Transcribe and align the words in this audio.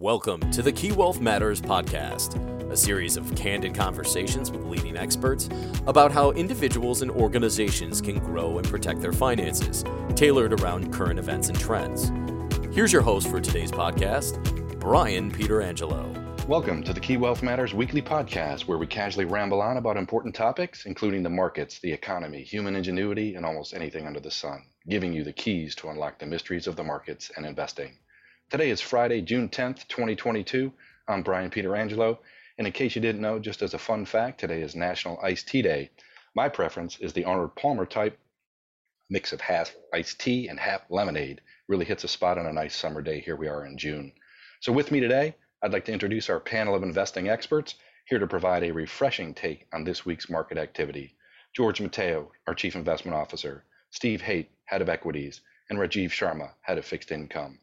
Welcome 0.00 0.50
to 0.52 0.62
the 0.62 0.72
Key 0.72 0.92
Wealth 0.92 1.20
Matters 1.20 1.60
podcast, 1.60 2.40
a 2.72 2.74
series 2.74 3.18
of 3.18 3.36
candid 3.36 3.74
conversations 3.74 4.50
with 4.50 4.64
leading 4.64 4.96
experts 4.96 5.50
about 5.86 6.10
how 6.10 6.30
individuals 6.30 7.02
and 7.02 7.10
organizations 7.10 8.00
can 8.00 8.18
grow 8.18 8.56
and 8.56 8.66
protect 8.66 9.02
their 9.02 9.12
finances, 9.12 9.84
tailored 10.16 10.58
around 10.58 10.90
current 10.90 11.18
events 11.18 11.50
and 11.50 11.60
trends. 11.60 12.10
Here's 12.74 12.94
your 12.94 13.02
host 13.02 13.28
for 13.28 13.42
today's 13.42 13.70
podcast, 13.70 14.40
Brian 14.80 15.30
Pietrangelo. 15.30 16.46
Welcome 16.48 16.82
to 16.84 16.94
the 16.94 17.00
Key 17.00 17.18
Wealth 17.18 17.42
Matters 17.42 17.74
weekly 17.74 18.00
podcast, 18.00 18.62
where 18.62 18.78
we 18.78 18.86
casually 18.86 19.26
ramble 19.26 19.60
on 19.60 19.76
about 19.76 19.98
important 19.98 20.34
topics, 20.34 20.86
including 20.86 21.22
the 21.22 21.28
markets, 21.28 21.78
the 21.78 21.92
economy, 21.92 22.42
human 22.42 22.74
ingenuity, 22.74 23.34
and 23.34 23.44
almost 23.44 23.74
anything 23.74 24.06
under 24.06 24.20
the 24.20 24.30
sun, 24.30 24.62
giving 24.88 25.12
you 25.12 25.24
the 25.24 25.32
keys 25.34 25.74
to 25.74 25.90
unlock 25.90 26.18
the 26.18 26.24
mysteries 26.24 26.66
of 26.66 26.76
the 26.76 26.84
markets 26.84 27.30
and 27.36 27.44
investing. 27.44 27.92
Today 28.50 28.70
is 28.70 28.80
Friday, 28.80 29.20
June 29.20 29.48
10th, 29.48 29.86
2022. 29.86 30.72
I'm 31.06 31.22
Brian 31.22 31.52
Pietrangelo, 31.52 32.18
and 32.58 32.66
in 32.66 32.72
case 32.72 32.96
you 32.96 33.00
didn't 33.00 33.20
know, 33.20 33.38
just 33.38 33.62
as 33.62 33.74
a 33.74 33.78
fun 33.78 34.04
fact, 34.04 34.40
today 34.40 34.60
is 34.60 34.74
National 34.74 35.20
Iced 35.22 35.46
Tea 35.46 35.62
Day. 35.62 35.90
My 36.34 36.48
preference 36.48 36.98
is 36.98 37.12
the 37.12 37.24
Arnold 37.24 37.54
Palmer 37.54 37.86
type 37.86 38.18
mix 39.08 39.32
of 39.32 39.40
half 39.40 39.72
iced 39.94 40.18
tea 40.18 40.48
and 40.48 40.58
half 40.58 40.82
lemonade. 40.90 41.42
Really 41.68 41.84
hits 41.84 42.02
a 42.02 42.08
spot 42.08 42.38
on 42.38 42.46
a 42.46 42.52
nice 42.52 42.74
summer 42.74 43.00
day. 43.02 43.20
Here 43.20 43.36
we 43.36 43.46
are 43.46 43.64
in 43.64 43.78
June. 43.78 44.10
So, 44.58 44.72
with 44.72 44.90
me 44.90 44.98
today, 44.98 45.36
I'd 45.62 45.72
like 45.72 45.84
to 45.84 45.92
introduce 45.92 46.28
our 46.28 46.40
panel 46.40 46.74
of 46.74 46.82
investing 46.82 47.28
experts 47.28 47.76
here 48.06 48.18
to 48.18 48.26
provide 48.26 48.64
a 48.64 48.72
refreshing 48.72 49.32
take 49.32 49.68
on 49.72 49.84
this 49.84 50.04
week's 50.04 50.28
market 50.28 50.58
activity. 50.58 51.14
George 51.54 51.78
Mateyo, 51.78 52.30
our 52.48 52.54
Chief 52.56 52.74
Investment 52.74 53.16
Officer, 53.16 53.64
Steve 53.90 54.22
Hoedt, 54.22 54.48
Head 54.64 54.82
of 54.82 54.88
Equities, 54.88 55.40
and 55.68 55.78
Rajeev 55.78 56.10
Sharma, 56.10 56.50
Head 56.62 56.78
of 56.78 56.84
Fixed 56.84 57.12
Income. 57.12 57.60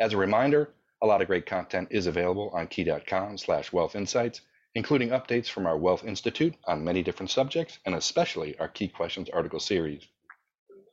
As 0.00 0.12
a 0.12 0.16
reminder, 0.16 0.70
a 1.02 1.06
lot 1.06 1.20
of 1.20 1.28
great 1.28 1.46
content 1.46 1.88
is 1.90 2.06
available 2.06 2.50
on 2.50 2.66
key.com 2.66 3.38
slash 3.38 3.72
wealth 3.72 3.94
insights, 3.94 4.40
including 4.74 5.10
updates 5.10 5.48
from 5.48 5.66
our 5.66 5.78
Wealth 5.78 6.04
Institute 6.04 6.54
on 6.64 6.82
many 6.82 7.02
different 7.02 7.30
subjects, 7.30 7.78
and 7.86 7.94
especially 7.94 8.58
our 8.58 8.68
Key 8.68 8.88
Questions 8.88 9.28
article 9.30 9.60
series, 9.60 10.06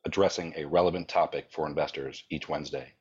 addressing 0.06 0.54
a 0.56 0.66
relevant 0.66 1.08
topic 1.08 1.48
for 1.50 1.66
investors 1.66 2.24
each 2.30 2.48
Wednesday. 2.48 2.94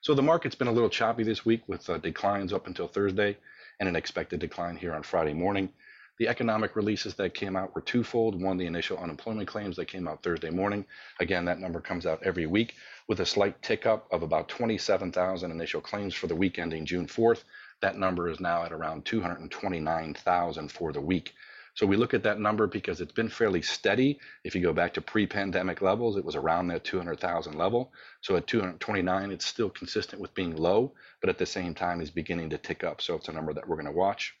So 0.00 0.14
the 0.14 0.22
market's 0.22 0.54
been 0.54 0.68
a 0.68 0.72
little 0.72 0.88
choppy 0.88 1.24
this 1.24 1.44
week 1.44 1.62
with 1.66 1.88
uh, 1.90 1.98
declines 1.98 2.52
up 2.52 2.66
until 2.66 2.88
Thursday 2.88 3.36
and 3.80 3.88
an 3.88 3.96
expected 3.96 4.40
decline 4.40 4.76
here 4.76 4.94
on 4.94 5.02
Friday 5.02 5.34
morning. 5.34 5.70
The 6.18 6.28
economic 6.28 6.74
releases 6.74 7.14
that 7.14 7.34
came 7.34 7.54
out 7.54 7.74
were 7.74 7.80
twofold. 7.80 8.40
One, 8.40 8.56
the 8.56 8.66
initial 8.66 8.98
unemployment 8.98 9.46
claims 9.46 9.76
that 9.76 9.86
came 9.86 10.08
out 10.08 10.22
Thursday 10.22 10.50
morning. 10.50 10.84
Again, 11.20 11.44
that 11.44 11.60
number 11.60 11.80
comes 11.80 12.06
out 12.06 12.22
every 12.24 12.46
week 12.46 12.74
with 13.06 13.20
a 13.20 13.26
slight 13.26 13.62
tick 13.62 13.86
up 13.86 14.08
of 14.10 14.22
about 14.22 14.48
27,000 14.48 15.50
initial 15.50 15.80
claims 15.80 16.14
for 16.14 16.26
the 16.26 16.34
week 16.34 16.58
ending 16.58 16.86
June 16.86 17.06
4th. 17.06 17.44
That 17.82 17.98
number 17.98 18.28
is 18.28 18.40
now 18.40 18.64
at 18.64 18.72
around 18.72 19.04
229,000 19.04 20.72
for 20.72 20.92
the 20.92 21.00
week. 21.00 21.34
So 21.74 21.86
we 21.86 21.96
look 21.96 22.14
at 22.14 22.24
that 22.24 22.40
number 22.40 22.66
because 22.66 23.00
it's 23.00 23.12
been 23.12 23.28
fairly 23.28 23.62
steady. 23.62 24.18
If 24.42 24.56
you 24.56 24.60
go 24.60 24.72
back 24.72 24.94
to 24.94 25.00
pre-pandemic 25.00 25.80
levels, 25.80 26.16
it 26.16 26.24
was 26.24 26.34
around 26.34 26.66
that 26.68 26.82
200,000 26.82 27.54
level. 27.54 27.92
So 28.22 28.34
at 28.34 28.48
229, 28.48 29.30
it's 29.30 29.46
still 29.46 29.70
consistent 29.70 30.20
with 30.20 30.34
being 30.34 30.56
low, 30.56 30.94
but 31.20 31.30
at 31.30 31.38
the 31.38 31.46
same 31.46 31.74
time 31.74 32.00
is 32.00 32.10
beginning 32.10 32.50
to 32.50 32.58
tick 32.58 32.82
up. 32.82 33.00
So 33.00 33.14
it's 33.14 33.28
a 33.28 33.32
number 33.32 33.54
that 33.54 33.68
we're 33.68 33.76
going 33.76 33.86
to 33.86 33.92
watch. 33.92 34.34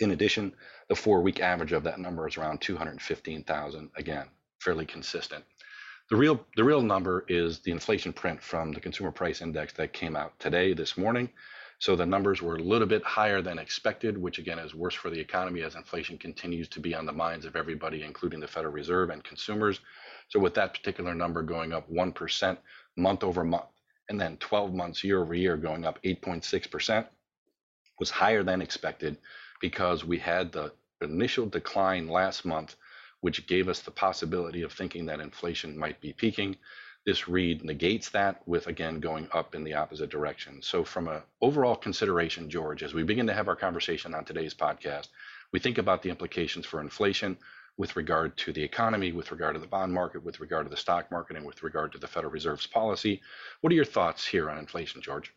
In 0.00 0.10
addition, 0.10 0.54
the 0.88 0.96
four 0.96 1.20
week 1.20 1.40
average 1.40 1.72
of 1.72 1.84
that 1.84 1.98
number 1.98 2.26
is 2.26 2.36
around 2.36 2.60
215,000. 2.60 3.90
Again, 3.96 4.26
fairly 4.60 4.86
consistent. 4.86 5.44
The 6.10 6.16
real, 6.16 6.44
the 6.56 6.64
real 6.64 6.82
number 6.82 7.24
is 7.28 7.60
the 7.60 7.70
inflation 7.70 8.12
print 8.12 8.42
from 8.42 8.72
the 8.72 8.80
consumer 8.80 9.10
price 9.10 9.40
index 9.40 9.72
that 9.74 9.92
came 9.92 10.16
out 10.16 10.38
today, 10.38 10.74
this 10.74 10.98
morning. 10.98 11.30
So 11.78 11.96
the 11.96 12.06
numbers 12.06 12.42
were 12.42 12.56
a 12.56 12.62
little 12.62 12.86
bit 12.86 13.02
higher 13.04 13.42
than 13.42 13.58
expected, 13.58 14.16
which 14.16 14.38
again 14.38 14.58
is 14.58 14.74
worse 14.74 14.94
for 14.94 15.10
the 15.10 15.18
economy 15.18 15.62
as 15.62 15.74
inflation 15.74 16.18
continues 16.18 16.68
to 16.68 16.80
be 16.80 16.94
on 16.94 17.06
the 17.06 17.12
minds 17.12 17.46
of 17.46 17.56
everybody, 17.56 18.02
including 18.02 18.40
the 18.40 18.48
Federal 18.48 18.72
Reserve 18.72 19.10
and 19.10 19.24
consumers. 19.24 19.80
So 20.28 20.38
with 20.38 20.54
that 20.54 20.74
particular 20.74 21.14
number 21.14 21.42
going 21.42 21.72
up 21.72 21.90
1% 21.90 22.58
month 22.96 23.24
over 23.24 23.44
month, 23.44 23.64
and 24.08 24.20
then 24.20 24.36
12 24.38 24.74
months 24.74 25.02
year 25.02 25.20
over 25.20 25.34
year 25.34 25.56
going 25.56 25.84
up 25.84 25.98
8.6%, 26.02 27.06
was 27.98 28.10
higher 28.10 28.42
than 28.42 28.60
expected 28.60 29.18
because 29.60 30.04
we 30.04 30.18
had 30.18 30.52
the 30.52 30.72
initial 31.00 31.46
decline 31.46 32.08
last 32.08 32.44
month, 32.44 32.76
which 33.20 33.46
gave 33.46 33.68
us 33.68 33.80
the 33.80 33.90
possibility 33.90 34.62
of 34.62 34.72
thinking 34.72 35.06
that 35.06 35.20
inflation 35.20 35.76
might 35.78 36.00
be 36.00 36.12
peaking. 36.12 36.56
This 37.06 37.28
read 37.28 37.64
negates 37.64 38.08
that 38.10 38.46
with 38.46 38.66
again 38.66 39.00
going 39.00 39.28
up 39.32 39.54
in 39.54 39.62
the 39.62 39.74
opposite 39.74 40.10
direction. 40.10 40.62
So, 40.62 40.84
from 40.84 41.08
an 41.08 41.20
overall 41.42 41.76
consideration, 41.76 42.48
George, 42.48 42.82
as 42.82 42.94
we 42.94 43.02
begin 43.02 43.26
to 43.26 43.34
have 43.34 43.48
our 43.48 43.56
conversation 43.56 44.14
on 44.14 44.24
today's 44.24 44.54
podcast, 44.54 45.08
we 45.52 45.58
think 45.58 45.78
about 45.78 46.02
the 46.02 46.08
implications 46.08 46.64
for 46.64 46.80
inflation 46.80 47.36
with 47.76 47.96
regard 47.96 48.36
to 48.38 48.52
the 48.52 48.62
economy, 48.62 49.12
with 49.12 49.32
regard 49.32 49.54
to 49.54 49.60
the 49.60 49.66
bond 49.66 49.92
market, 49.92 50.24
with 50.24 50.40
regard 50.40 50.64
to 50.64 50.70
the 50.70 50.76
stock 50.76 51.10
market, 51.10 51.36
and 51.36 51.44
with 51.44 51.62
regard 51.62 51.92
to 51.92 51.98
the 51.98 52.06
Federal 52.06 52.32
Reserve's 52.32 52.66
policy. 52.66 53.20
What 53.60 53.72
are 53.72 53.76
your 53.76 53.84
thoughts 53.84 54.26
here 54.26 54.48
on 54.48 54.58
inflation, 54.58 55.02
George? 55.02 55.32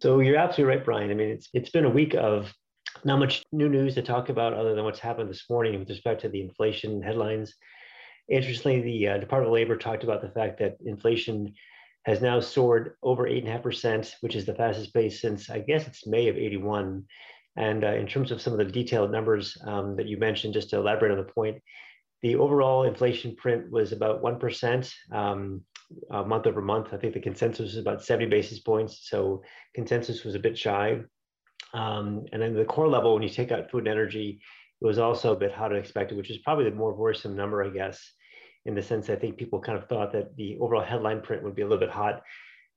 So 0.00 0.20
you're 0.20 0.36
absolutely 0.36 0.76
right, 0.76 0.84
Brian. 0.84 1.10
I 1.10 1.14
mean, 1.14 1.30
it's 1.30 1.48
it's 1.52 1.70
been 1.70 1.84
a 1.84 1.90
week 1.90 2.14
of 2.14 2.52
not 3.04 3.18
much 3.18 3.42
new 3.52 3.68
news 3.68 3.94
to 3.94 4.02
talk 4.02 4.28
about 4.28 4.52
other 4.52 4.74
than 4.74 4.84
what's 4.84 4.98
happened 4.98 5.30
this 5.30 5.48
morning 5.48 5.78
with 5.78 5.88
respect 5.88 6.20
to 6.22 6.28
the 6.28 6.40
inflation 6.40 7.02
headlines. 7.02 7.54
Interestingly, 8.28 8.80
the 8.82 9.08
uh, 9.08 9.18
Department 9.18 9.48
of 9.48 9.54
Labor 9.54 9.76
talked 9.76 10.04
about 10.04 10.22
the 10.22 10.30
fact 10.30 10.58
that 10.58 10.76
inflation 10.84 11.54
has 12.04 12.22
now 12.22 12.40
soared 12.40 12.94
over 13.02 13.24
8.5%, 13.24 14.12
which 14.20 14.34
is 14.34 14.46
the 14.46 14.54
fastest 14.54 14.94
pace 14.94 15.20
since, 15.20 15.50
I 15.50 15.58
guess 15.58 15.86
it's 15.86 16.06
May 16.06 16.28
of 16.28 16.36
81. 16.36 17.04
And 17.56 17.84
uh, 17.84 17.94
in 17.94 18.06
terms 18.06 18.30
of 18.30 18.40
some 18.40 18.52
of 18.52 18.58
the 18.58 18.64
detailed 18.64 19.10
numbers 19.10 19.56
um, 19.66 19.96
that 19.96 20.06
you 20.06 20.16
mentioned, 20.16 20.54
just 20.54 20.70
to 20.70 20.76
elaborate 20.76 21.12
on 21.12 21.18
the 21.18 21.32
point, 21.32 21.60
the 22.22 22.36
overall 22.36 22.84
inflation 22.84 23.34
print 23.36 23.70
was 23.70 23.92
about 23.92 24.22
1% 24.22 24.92
um, 25.12 25.62
uh, 26.10 26.22
month 26.22 26.46
over 26.46 26.62
month. 26.62 26.88
I 26.92 26.96
think 26.96 27.14
the 27.14 27.20
consensus 27.20 27.74
was 27.74 27.76
about 27.76 28.04
70 28.04 28.30
basis 28.30 28.60
points. 28.60 29.08
So 29.08 29.42
consensus 29.74 30.24
was 30.24 30.34
a 30.34 30.40
bit 30.40 30.56
shy. 30.56 31.00
Um, 31.74 32.24
and 32.32 32.42
then 32.42 32.54
the 32.54 32.64
core 32.64 32.88
level, 32.88 33.14
when 33.14 33.22
you 33.22 33.28
take 33.28 33.52
out 33.52 33.70
food 33.70 33.80
and 33.80 33.88
energy, 33.88 34.40
it 34.80 34.86
was 34.86 34.98
also 34.98 35.32
a 35.32 35.36
bit 35.36 35.52
hotter 35.52 35.74
than 35.74 35.82
expected, 35.82 36.16
which 36.16 36.30
is 36.30 36.38
probably 36.38 36.64
the 36.64 36.76
more 36.76 36.94
worrisome 36.94 37.36
number, 37.36 37.62
I 37.62 37.68
guess, 37.68 38.00
in 38.64 38.74
the 38.74 38.82
sense 38.82 39.10
I 39.10 39.16
think 39.16 39.36
people 39.36 39.60
kind 39.60 39.78
of 39.78 39.88
thought 39.88 40.12
that 40.12 40.36
the 40.36 40.58
overall 40.58 40.82
headline 40.82 41.20
print 41.20 41.42
would 41.42 41.54
be 41.54 41.62
a 41.62 41.66
little 41.66 41.78
bit 41.78 41.90
hot. 41.90 42.22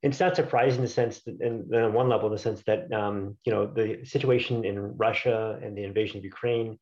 And 0.03 0.11
it's 0.11 0.19
not 0.19 0.35
surprising 0.35 0.79
in 0.79 0.85
the 0.85 0.89
sense 0.89 1.21
that, 1.23 1.39
and 1.39 1.73
on 1.73 1.93
one 1.93 2.09
level, 2.09 2.27
in 2.27 2.33
the 2.33 2.39
sense 2.39 2.61
that, 2.67 2.91
um, 2.91 3.37
you 3.45 3.53
know, 3.53 3.65
the 3.65 4.03
situation 4.03 4.65
in 4.65 4.97
Russia 4.97 5.57
and 5.63 5.77
the 5.77 5.85
invasion 5.85 6.17
of 6.17 6.25
Ukraine, 6.25 6.77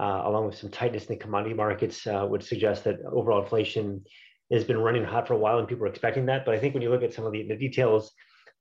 uh, 0.00 0.22
along 0.24 0.46
with 0.46 0.56
some 0.56 0.70
tightness 0.70 1.04
in 1.04 1.14
the 1.14 1.20
commodity 1.20 1.54
markets, 1.54 2.06
uh, 2.08 2.26
would 2.28 2.42
suggest 2.42 2.82
that 2.84 2.98
overall 3.10 3.42
inflation 3.42 4.04
has 4.52 4.64
been 4.64 4.78
running 4.78 5.04
hot 5.04 5.28
for 5.28 5.34
a 5.34 5.38
while 5.38 5.58
and 5.58 5.68
people 5.68 5.84
are 5.84 5.88
expecting 5.88 6.26
that. 6.26 6.44
But 6.44 6.54
I 6.54 6.58
think 6.58 6.74
when 6.74 6.82
you 6.82 6.90
look 6.90 7.04
at 7.04 7.14
some 7.14 7.24
of 7.24 7.32
the, 7.32 7.46
the 7.46 7.56
details, 7.56 8.12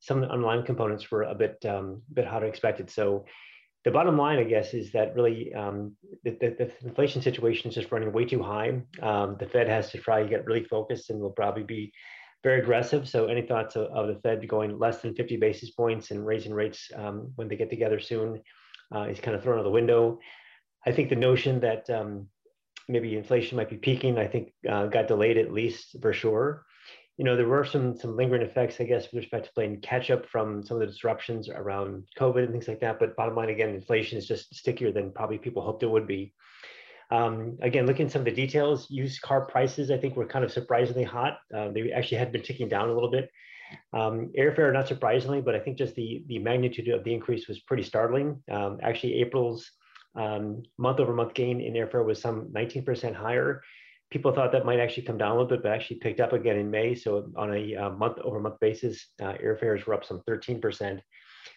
some 0.06 0.24
underlying 0.24 0.64
components 0.64 1.10
were 1.10 1.24
a 1.24 1.34
bit 1.34 1.66
um, 1.66 2.02
bit 2.14 2.26
hotter 2.26 2.46
expected. 2.46 2.90
So 2.90 3.26
the 3.84 3.92
bottom 3.92 4.18
line, 4.18 4.40
I 4.40 4.44
guess, 4.44 4.74
is 4.74 4.92
that 4.92 5.16
really 5.16 5.54
um, 5.54 5.96
the, 6.24 6.32
the, 6.32 6.50
the, 6.58 6.88
inflation 6.88 7.22
situation 7.22 7.70
is 7.70 7.76
just 7.76 7.92
running 7.92 8.12
way 8.12 8.26
too 8.26 8.42
high. 8.42 8.82
Um, 9.02 9.36
the 9.40 9.48
Fed 9.48 9.68
has 9.68 9.92
to 9.92 10.00
try 10.00 10.24
to 10.24 10.30
get 10.30 10.46
really 10.46 10.64
focused 10.64 11.10
and 11.10 11.20
will 11.20 11.32
probably 11.32 11.64
be 11.64 11.92
very 12.44 12.62
aggressive. 12.62 13.08
So 13.08 13.28
any 13.28 13.44
thoughts 13.44 13.76
of, 13.76 13.86
of, 13.88 14.08
the 14.08 14.20
Fed 14.22 14.48
going 14.48 14.80
less 14.80 15.02
than 15.02 15.16
50 15.16 15.38
basis 15.38 15.72
points 15.72 16.10
and 16.12 16.26
raising 16.26 16.54
rates 16.54 16.92
um, 16.96 17.32
when 17.36 17.48
they 17.48 17.56
get 17.56 17.70
together 17.70 18.00
soon 18.00 18.42
uh, 18.96 19.04
is 19.04 19.20
kind 19.20 19.36
of 19.36 19.44
thrown 19.44 19.60
out 19.60 19.64
the 19.64 19.70
window. 19.70 20.20
I 20.86 20.92
think 20.92 21.10
the 21.10 21.16
notion 21.16 21.60
that 21.60 21.88
um, 21.90 22.28
maybe 22.88 23.16
inflation 23.16 23.58
might 23.58 23.70
be 23.70 23.78
peaking, 23.78 24.18
I 24.18 24.28
think 24.28 24.54
uh, 24.68 24.88
got 24.88 25.08
delayed 25.08 25.38
at 25.38 25.52
least 25.52 25.96
for 26.02 26.14
sure 26.14 26.65
you 27.18 27.24
know, 27.24 27.38
there 27.38 27.48
were 27.48 27.64
some 27.64 27.98
some 27.98 28.18
lingering 28.18 28.42
effects, 28.42 28.82
I 28.82 28.84
guess, 28.84 29.06
with 29.06 29.24
respect 29.24 29.46
to 29.46 29.54
playing 29.54 29.80
catch 29.82 30.12
up 30.12 30.26
from 30.28 30.64
some 30.64 30.76
of 30.76 30.82
the 30.82 30.88
disruptions 30.88 31.48
around 31.50 32.04
COVID 32.20 32.44
and 32.44 32.52
things 32.52 32.68
like 32.68 32.82
that. 32.82 33.00
But 33.00 33.16
bottom 33.16 33.36
line, 33.36 33.50
again, 33.50 33.70
inflation 33.70 34.18
is 34.18 34.28
just 34.28 34.54
stickier 34.54 34.92
than 34.92 35.12
probably 35.12 35.38
people 35.38 35.64
hoped 35.64 35.84
it 35.84 35.90
would 35.90 36.08
be. 36.08 36.34
Um, 37.12 37.58
again, 37.62 37.86
looking 37.86 38.08
at 38.08 38.12
some 38.12 38.22
of 38.22 38.26
the 38.26 38.32
details, 38.32 38.88
used 38.90 39.22
car 39.22 39.46
prices, 39.46 39.92
I 39.92 39.98
think, 39.98 40.16
were 40.16 40.26
kind 40.26 40.44
of 40.44 40.52
surprisingly 40.52 41.04
hot. 41.04 41.38
Uh, 41.56 41.70
they 41.70 41.92
actually 41.92 42.18
had 42.18 42.32
been 42.32 42.42
ticking 42.42 42.68
down 42.68 42.90
a 42.90 42.94
little 42.94 43.12
bit. 43.12 43.30
Um, 43.94 44.32
airfare, 44.38 44.74
not 44.74 44.88
surprisingly, 44.88 45.42
but 45.42 45.56
I 45.56 45.60
think 45.60 45.78
just 45.78 45.96
the 45.96 46.24
the 46.28 46.40
magnitude 46.40 46.90
of 46.90 47.04
the 47.06 47.14
increase 47.14 47.48
was 47.48 47.62
pretty 47.62 47.84
startling. 47.84 48.44
Um, 48.52 48.80
actually, 48.84 49.22
April's 49.22 49.72
month 50.16 51.00
over 51.00 51.14
month 51.14 51.34
gain 51.34 51.62
in 51.62 51.74
airfare 51.74 52.06
was 52.06 52.22
some 52.22 52.48
19% 52.56 53.14
higher 53.14 53.62
people 54.12 54.32
thought 54.32 54.52
that 54.52 54.66
might 54.66 54.80
actually 54.80 55.04
come 55.04 55.18
down 55.18 55.32
a 55.32 55.34
little 55.34 55.50
bit, 55.50 55.64
but 55.64 55.72
actually 55.72 55.98
picked 55.98 56.20
up 56.20 56.34
again 56.34 56.58
in 56.58 56.72
May. 56.72 56.96
So 56.96 57.30
on 57.36 57.54
a 57.54 57.76
uh, 57.76 57.90
month 57.92 58.20
over 58.20 58.40
month 58.40 58.60
basis, 58.60 59.08
uh, 59.22 59.34
airfares 59.44 59.86
were 59.86 59.94
up 59.94 60.06
some 60.06 60.22
13%. 60.30 61.00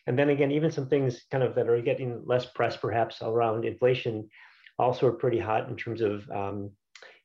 And 0.07 0.19
then 0.19 0.31
again, 0.31 0.51
even 0.53 0.71
some 0.71 0.89
things 0.89 1.25
kind 1.31 1.45
of 1.45 1.55
that 1.55 1.69
are 1.69 1.81
getting 1.81 2.23
less 2.25 2.47
press 2.47 2.77
perhaps 2.77 3.23
around 3.23 3.65
inflation 3.65 4.29
also 4.79 5.07
are 5.07 5.13
pretty 5.13 5.39
hot 5.39 5.69
in 5.69 5.77
terms 5.77 6.01
of, 6.01 6.29
um, 6.31 6.71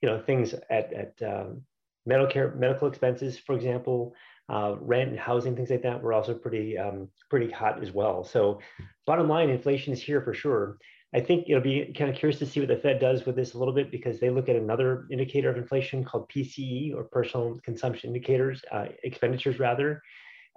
you 0.02 0.10
know, 0.10 0.20
things 0.20 0.54
at, 0.70 0.94
at 0.94 1.14
um, 1.22 1.62
medical 2.06 2.31
care, 2.31 2.54
medical 2.56 2.88
expenses, 2.88 3.40
for 3.40 3.56
example, 3.56 4.14
Uh, 4.50 4.76
rent 4.81 5.10
and 5.10 5.19
housing, 5.19 5.56
things 5.56 5.69
like 5.69 5.84
that, 5.84 6.02
were 6.04 6.12
also 6.12 6.34
pretty 6.34 6.78
um, 6.78 7.08
pretty 7.30 7.50
hot 7.50 7.81
as 7.81 7.94
well. 7.94 8.26
So, 8.26 8.60
bottom 9.06 9.30
line, 9.30 9.50
inflation 9.50 9.94
is 9.94 10.04
here 10.04 10.22
for 10.22 10.34
sure. 10.34 10.78
I 11.15 11.19
think 11.19 11.45
it'll 11.48 11.62
be 11.62 11.94
kind 11.95 12.10
of 12.10 12.15
curious 12.15 12.39
to 12.39 12.45
see 12.45 12.60
what 12.60 12.69
the 12.69 12.77
Fed 12.77 13.00
does 13.00 13.25
with 13.25 13.36
this 13.36 13.54
a 13.54 13.60
little 13.60 13.74
bit 13.74 13.92
because 13.92 14.19
they 14.19 14.31
look 14.31 14.50
at 14.50 14.56
another 14.56 15.06
indicator 15.12 15.50
of 15.51 15.57
inflation 15.57 16.04
called 16.04 16.30
PCE 16.30 16.95
or 16.95 17.04
personal 17.04 17.60
consumption 17.63 18.10
indicators, 18.10 18.63
uh, 18.71 18.86
expenditures 19.04 19.60
rather. 19.60 20.01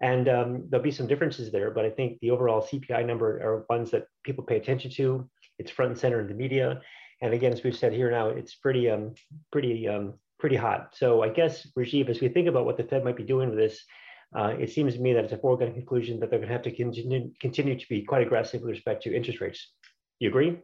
And 0.01 0.29
um, 0.29 0.65
there'll 0.69 0.85
be 0.85 0.91
some 0.91 1.07
differences 1.07 1.53
there, 1.53 1.71
but 1.71 1.85
I 1.85 1.91
think 1.91 2.19
the 2.21 2.31
overall 2.31 2.67
CPI 2.67 3.07
number 3.07 3.39
are 3.43 3.67
ones 3.69 3.91
that 3.91 4.07
people 4.25 4.45
pay 4.45 4.57
attention 4.57 4.91
to. 4.93 5.29
It's 5.59 5.71
front 5.71 5.93
and 5.93 6.01
center 6.01 6.21
in 6.21 6.29
the 6.29 6.35
media. 6.35 6.81
And 7.21 7.35
again, 7.35 7.53
as 7.53 7.63
we've 7.63 7.77
said 7.77 7.93
here 7.93 8.11
now, 8.11 8.29
it's 8.29 8.55
pretty, 8.55 8.89
um, 8.91 9.15
pretty, 9.53 9.89
um, 9.89 10.15
pretty 10.39 10.57
hot. 10.57 10.95
So 10.95 11.23
I 11.23 11.29
guess, 11.31 11.67
Rajeev, 11.79 12.09
as 12.09 12.21
we 12.21 12.29
think 12.29 12.49
about 12.49 12.65
what 12.65 12.77
the 12.77 12.85
Fed 12.85 13.05
might 13.05 13.17
be 13.17 13.25
doing 13.25 13.51
with 13.51 13.59
this, 13.59 13.85
uh, 14.35 14.55
it 14.59 14.71
seems 14.71 14.95
to 14.95 15.01
me 15.01 15.13
that 15.13 15.25
it's 15.25 15.33
a 15.33 15.39
foregone 15.39 15.73
conclusion 15.73 16.21
that 16.21 16.31
they're 16.31 16.39
going 16.39 16.49
to 16.49 16.55
have 16.55 16.63
to 16.63 16.75
continue, 16.75 17.31
continue 17.41 17.79
to 17.79 17.89
be 17.89 18.03
quite 18.03 18.23
aggressive 18.27 18.61
with 18.61 18.71
respect 18.71 19.03
to 19.03 19.15
interest 19.15 19.41
rates. 19.41 19.73
You 20.19 20.29
agree? 20.31 20.59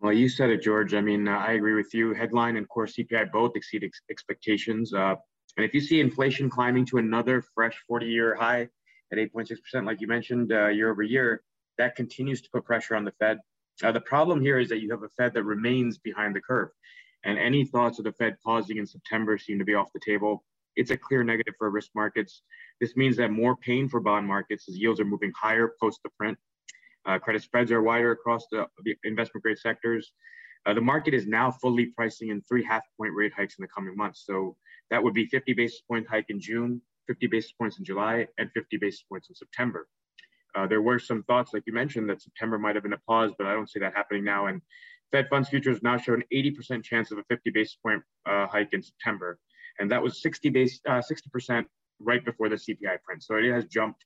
Well, 0.00 0.12
you 0.12 0.28
said 0.28 0.50
it, 0.50 0.62
George. 0.62 0.92
I 0.92 1.00
mean, 1.00 1.26
uh, 1.26 1.32
I 1.32 1.52
agree 1.52 1.74
with 1.74 1.94
you. 1.94 2.12
Headline 2.12 2.56
and 2.56 2.68
core 2.68 2.86
CPI 2.86 3.32
both 3.32 3.56
exceed 3.56 3.82
ex- 3.84 4.02
expectations. 4.10 4.92
Uh, 4.92 5.14
and 5.56 5.64
if 5.64 5.72
you 5.72 5.80
see 5.80 6.00
inflation 6.00 6.50
climbing 6.50 6.84
to 6.86 6.98
another 6.98 7.42
fresh 7.54 7.76
40 7.88 8.06
year 8.06 8.34
high 8.34 8.68
at 9.12 9.18
8.6%, 9.18 9.86
like 9.86 10.00
you 10.00 10.06
mentioned, 10.06 10.52
uh, 10.52 10.68
year 10.68 10.90
over 10.90 11.02
year, 11.02 11.42
that 11.78 11.96
continues 11.96 12.42
to 12.42 12.50
put 12.52 12.64
pressure 12.64 12.94
on 12.94 13.04
the 13.04 13.12
Fed. 13.12 13.38
Uh, 13.82 13.92
the 13.92 14.00
problem 14.00 14.40
here 14.40 14.58
is 14.58 14.68
that 14.68 14.80
you 14.80 14.90
have 14.90 15.02
a 15.02 15.08
Fed 15.16 15.32
that 15.34 15.44
remains 15.44 15.98
behind 15.98 16.34
the 16.34 16.40
curve. 16.40 16.68
And 17.24 17.38
any 17.38 17.64
thoughts 17.64 17.98
of 17.98 18.04
the 18.04 18.12
Fed 18.12 18.36
pausing 18.44 18.76
in 18.76 18.86
September 18.86 19.38
seem 19.38 19.58
to 19.58 19.64
be 19.64 19.74
off 19.74 19.88
the 19.94 20.00
table. 20.04 20.44
It's 20.76 20.90
a 20.90 20.96
clear 20.96 21.24
negative 21.24 21.54
for 21.58 21.70
risk 21.70 21.90
markets. 21.94 22.42
This 22.80 22.96
means 22.96 23.16
that 23.16 23.30
more 23.30 23.56
pain 23.56 23.88
for 23.88 24.00
bond 24.00 24.26
markets 24.26 24.68
as 24.68 24.76
yields 24.76 25.00
are 25.00 25.06
moving 25.06 25.32
higher 25.40 25.72
post 25.80 26.00
the 26.04 26.10
print. 26.18 26.36
Uh, 27.06 27.18
credit 27.18 27.42
spreads 27.42 27.70
are 27.70 27.82
wider 27.82 28.10
across 28.10 28.46
the, 28.50 28.66
investment 29.04 29.42
grade 29.42 29.58
sectors. 29.58 30.12
Uh, 30.66 30.74
the 30.74 30.80
market 30.80 31.14
is 31.14 31.26
now 31.26 31.50
fully 31.50 31.86
pricing 31.86 32.30
in 32.30 32.42
three 32.42 32.64
half 32.64 32.82
point 32.98 33.12
rate 33.14 33.32
hikes 33.36 33.56
in 33.58 33.62
the 33.62 33.68
coming 33.68 33.96
months. 33.96 34.24
So 34.26 34.56
that 34.90 35.02
would 35.02 35.14
be 35.14 35.26
50 35.26 35.52
basis 35.54 35.80
point 35.88 36.06
hike 36.08 36.26
in 36.28 36.40
June, 36.40 36.82
50 37.06 37.28
basis 37.28 37.52
points 37.52 37.78
in 37.78 37.84
July, 37.84 38.26
and 38.38 38.50
50 38.52 38.76
basis 38.78 39.04
points 39.08 39.28
in 39.28 39.36
September. 39.36 39.88
Uh, 40.56 40.66
there 40.66 40.82
were 40.82 40.98
some 40.98 41.22
thoughts, 41.24 41.52
like 41.52 41.62
you 41.66 41.72
mentioned, 41.72 42.08
that 42.08 42.22
September 42.22 42.58
might 42.58 42.74
have 42.74 42.82
been 42.82 42.94
a 42.94 43.00
pause, 43.06 43.30
but 43.38 43.46
I 43.46 43.52
don't 43.52 43.70
see 43.70 43.78
that 43.80 43.94
happening 43.94 44.24
now. 44.24 44.46
And 44.46 44.62
Fed 45.12 45.28
funds 45.28 45.48
futures 45.48 45.82
now 45.82 45.98
show 45.98 46.14
an 46.14 46.24
80% 46.32 46.82
chance 46.82 47.12
of 47.12 47.18
a 47.18 47.24
50 47.24 47.50
basis 47.50 47.76
point 47.82 48.02
uh, 48.28 48.46
hike 48.46 48.72
in 48.72 48.82
September. 48.82 49.38
And 49.78 49.90
that 49.92 50.02
was 50.02 50.22
60 50.22 50.48
base, 50.48 50.80
60% 50.88 51.60
uh, 51.60 51.62
right 52.00 52.24
before 52.24 52.48
the 52.48 52.56
CPI 52.56 53.02
print. 53.04 53.22
So 53.22 53.36
it 53.36 53.52
has 53.52 53.66
jumped 53.66 54.04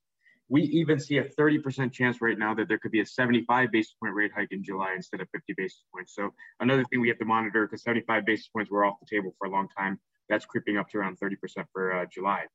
we 0.51 0.63
even 0.63 0.99
see 0.99 1.19
a 1.19 1.25
30% 1.25 1.93
chance 1.93 2.21
right 2.21 2.37
now 2.37 2.53
that 2.55 2.67
there 2.67 2.79
could 2.79 2.91
be 2.91 3.01
a 3.01 3.07
75 3.07 3.71
basis 3.71 3.95
point 4.03 4.15
rate 4.15 4.33
hike 4.35 4.51
in 4.51 4.65
July 4.65 4.95
instead 4.97 5.21
of 5.21 5.29
50 5.31 5.55
basis 5.57 5.85
points. 5.95 6.13
So 6.15 6.35
another 6.59 6.85
thing 6.91 7.01
we 7.01 7.09
have 7.09 7.19
to 7.19 7.25
monitor 7.25 7.67
because 7.67 7.85
75 7.85 8.27
basis 8.27 8.49
points 8.49 8.69
were 8.69 8.85
off 8.85 8.97
the 9.01 9.07
table 9.09 9.33
for 9.39 9.47
a 9.47 9.51
long 9.51 9.69
time. 9.79 10.01
That's 10.29 10.45
creeping 10.45 10.77
up 10.77 10.89
to 10.91 10.99
around 10.99 11.19
30% 11.21 11.37
for 11.73 11.95
uh, 11.95 12.05
July. 12.13 12.47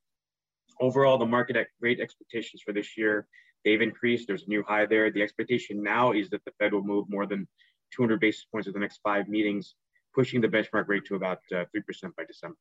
Overall, 0.78 1.16
the 1.16 1.26
market 1.26 1.68
rate 1.80 1.98
expectations 1.98 2.60
for 2.62 2.74
this 2.74 2.98
year, 2.98 3.26
they've 3.64 3.80
increased. 3.80 4.26
There's 4.26 4.42
a 4.42 4.48
new 4.48 4.62
high 4.62 4.84
there. 4.84 5.10
The 5.10 5.22
expectation 5.22 5.82
now 5.82 6.12
is 6.12 6.28
that 6.30 6.44
the 6.44 6.52
Fed 6.58 6.74
will 6.74 6.84
move 6.84 7.06
more 7.08 7.26
than 7.26 7.48
200 7.94 8.20
basis 8.20 8.44
points 8.52 8.66
in 8.66 8.74
the 8.74 8.78
next 8.78 9.00
five 9.02 9.26
meetings, 9.26 9.74
pushing 10.14 10.42
the 10.42 10.48
benchmark 10.48 10.86
rate 10.88 11.06
to 11.06 11.14
about 11.14 11.38
uh, 11.50 11.64
3% 11.74 12.14
by 12.14 12.24
December. 12.26 12.56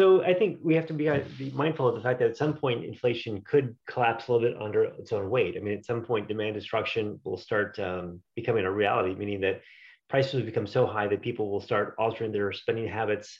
So 0.00 0.24
I 0.24 0.34
think 0.34 0.58
we 0.60 0.74
have 0.74 0.86
to 0.86 0.92
be, 0.92 1.08
uh, 1.08 1.20
be 1.38 1.50
mindful 1.52 1.86
of 1.86 1.94
the 1.94 2.00
fact 2.00 2.18
that 2.18 2.30
at 2.30 2.36
some 2.36 2.54
point 2.54 2.84
inflation 2.84 3.42
could 3.42 3.76
collapse 3.88 4.26
a 4.26 4.32
little 4.32 4.48
bit 4.48 4.60
under 4.60 4.84
its 4.84 5.12
own 5.12 5.30
weight. 5.30 5.56
I 5.56 5.60
mean, 5.60 5.78
at 5.78 5.86
some 5.86 6.02
point 6.02 6.26
demand 6.26 6.54
destruction 6.54 7.20
will 7.22 7.36
start 7.36 7.78
um, 7.78 8.20
becoming 8.34 8.64
a 8.64 8.72
reality, 8.72 9.14
meaning 9.14 9.40
that 9.42 9.60
prices 10.08 10.34
will 10.34 10.42
become 10.42 10.66
so 10.66 10.84
high 10.84 11.06
that 11.06 11.22
people 11.22 11.48
will 11.48 11.60
start 11.60 11.94
altering 11.96 12.32
their 12.32 12.52
spending 12.52 12.88
habits. 12.88 13.38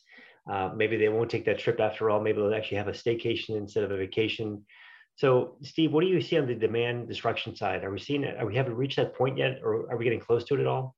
Uh, 0.49 0.71
maybe 0.77 0.97
they 0.97 1.09
won't 1.09 1.31
take 1.31 1.45
that 1.47 1.59
trip 1.59 1.81
after 1.81 2.09
all. 2.09 2.21
Maybe 2.21 2.39
they'll 2.39 2.55
actually 2.55 2.77
have 2.77 2.89
a 2.89 2.93
staycation 2.93 3.57
instead 3.57 3.83
of 3.83 3.91
a 3.91 3.97
vacation. 3.97 4.65
So, 5.17 5.57
Steve, 5.62 5.93
what 5.93 6.03
do 6.03 6.07
you 6.07 6.21
see 6.21 6.39
on 6.39 6.47
the 6.47 6.55
demand 6.55 7.09
destruction 7.09 7.57
side? 7.57 7.83
Are 7.83 7.91
we 7.91 7.99
seeing 7.99 8.23
it? 8.23 8.37
Are 8.39 8.47
we 8.47 8.55
haven't 8.55 8.77
reached 8.77 8.97
that 8.97 9.17
point 9.17 9.39
yet, 9.39 9.59
or 9.62 9.91
are 9.91 9.97
we 9.97 10.05
getting 10.05 10.21
close 10.21 10.45
to 10.45 10.55
it 10.55 10.61
at 10.61 10.67
all? 10.69 10.95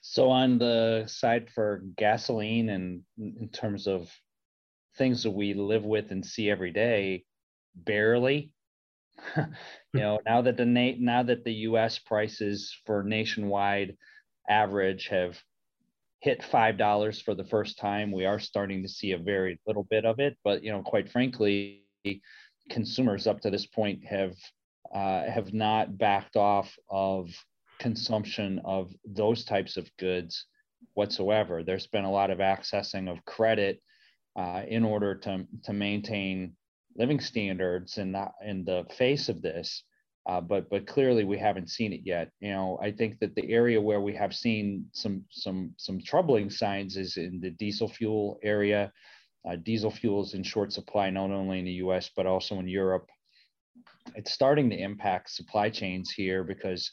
So, 0.00 0.28
on 0.30 0.58
the 0.58 1.04
side 1.06 1.50
for 1.50 1.82
gasoline 1.96 2.68
and 2.70 3.02
in 3.18 3.48
terms 3.52 3.86
of 3.86 4.10
things 4.96 5.22
that 5.22 5.30
we 5.30 5.54
live 5.54 5.84
with 5.84 6.10
and 6.10 6.24
see 6.24 6.50
every 6.50 6.72
day 6.72 7.24
barely. 7.74 8.50
You 9.94 10.00
know 10.00 10.20
now 10.24 10.40
that 10.40 10.56
the 10.56 10.64
na- 10.64 10.96
now 10.98 11.22
that 11.22 11.44
the 11.44 11.52
US 11.68 11.98
prices 11.98 12.74
for 12.86 13.02
nationwide 13.02 13.94
average 14.48 15.08
have 15.08 15.38
hit 16.20 16.42
five 16.42 16.78
dollars 16.78 17.20
for 17.20 17.34
the 17.34 17.44
first 17.44 17.78
time 17.78 18.10
we 18.10 18.24
are 18.24 18.40
starting 18.40 18.82
to 18.82 18.88
see 18.88 19.12
a 19.12 19.18
very 19.18 19.60
little 19.66 19.84
bit 19.84 20.06
of 20.06 20.18
it. 20.18 20.38
But 20.42 20.64
you 20.64 20.72
know 20.72 20.80
quite 20.82 21.10
frankly 21.10 21.84
consumers 22.70 23.26
up 23.26 23.42
to 23.42 23.50
this 23.50 23.66
point 23.66 24.06
have 24.06 24.34
uh, 24.94 25.24
have 25.30 25.52
not 25.52 25.98
backed 25.98 26.36
off 26.36 26.74
of 26.90 27.28
consumption 27.78 28.60
of 28.64 28.92
those 29.04 29.44
types 29.44 29.76
of 29.76 29.90
goods 29.98 30.46
whatsoever. 30.94 31.62
There's 31.62 31.86
been 31.86 32.04
a 32.04 32.10
lot 32.10 32.30
of 32.30 32.38
accessing 32.38 33.10
of 33.10 33.24
credit 33.24 33.82
uh, 34.36 34.62
in 34.66 34.84
order 34.84 35.14
to, 35.14 35.46
to 35.64 35.72
maintain 35.72 36.54
living 36.96 37.20
standards 37.20 37.98
in 37.98 38.12
the, 38.12 38.28
in 38.44 38.64
the 38.64 38.84
face 38.96 39.28
of 39.28 39.42
this. 39.42 39.82
Uh, 40.24 40.40
but 40.40 40.70
but 40.70 40.86
clearly 40.86 41.24
we 41.24 41.36
haven't 41.36 41.68
seen 41.68 41.92
it 41.92 42.02
yet. 42.04 42.30
You 42.40 42.52
know, 42.52 42.78
I 42.80 42.92
think 42.92 43.18
that 43.18 43.34
the 43.34 43.50
area 43.50 43.80
where 43.80 44.00
we 44.00 44.14
have 44.14 44.32
seen 44.32 44.86
some 44.92 45.24
some 45.30 45.74
some 45.78 46.00
troubling 46.00 46.48
signs 46.48 46.96
is 46.96 47.16
in 47.16 47.40
the 47.40 47.50
diesel 47.50 47.88
fuel 47.88 48.38
area. 48.42 48.92
Uh, 49.48 49.56
diesel 49.56 49.90
fuel 49.90 50.22
is 50.22 50.34
in 50.34 50.44
short 50.44 50.72
supply 50.72 51.10
not 51.10 51.32
only 51.32 51.58
in 51.58 51.64
the 51.64 51.82
U.S. 51.86 52.08
but 52.14 52.26
also 52.26 52.60
in 52.60 52.68
Europe. 52.68 53.08
It's 54.14 54.32
starting 54.32 54.70
to 54.70 54.78
impact 54.78 55.30
supply 55.30 55.70
chains 55.70 56.12
here 56.12 56.44
because 56.44 56.88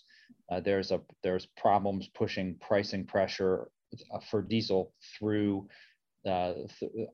uh, 0.51 0.59
there's 0.59 0.89
a 0.91 0.99
there's 1.21 1.45
problems 1.55 2.09
pushing 2.15 2.55
pricing 2.59 3.05
pressure 3.05 3.69
uh, 4.11 4.19
for 4.31 4.41
diesel 4.41 4.91
through 5.17 5.67
uh, 6.25 6.53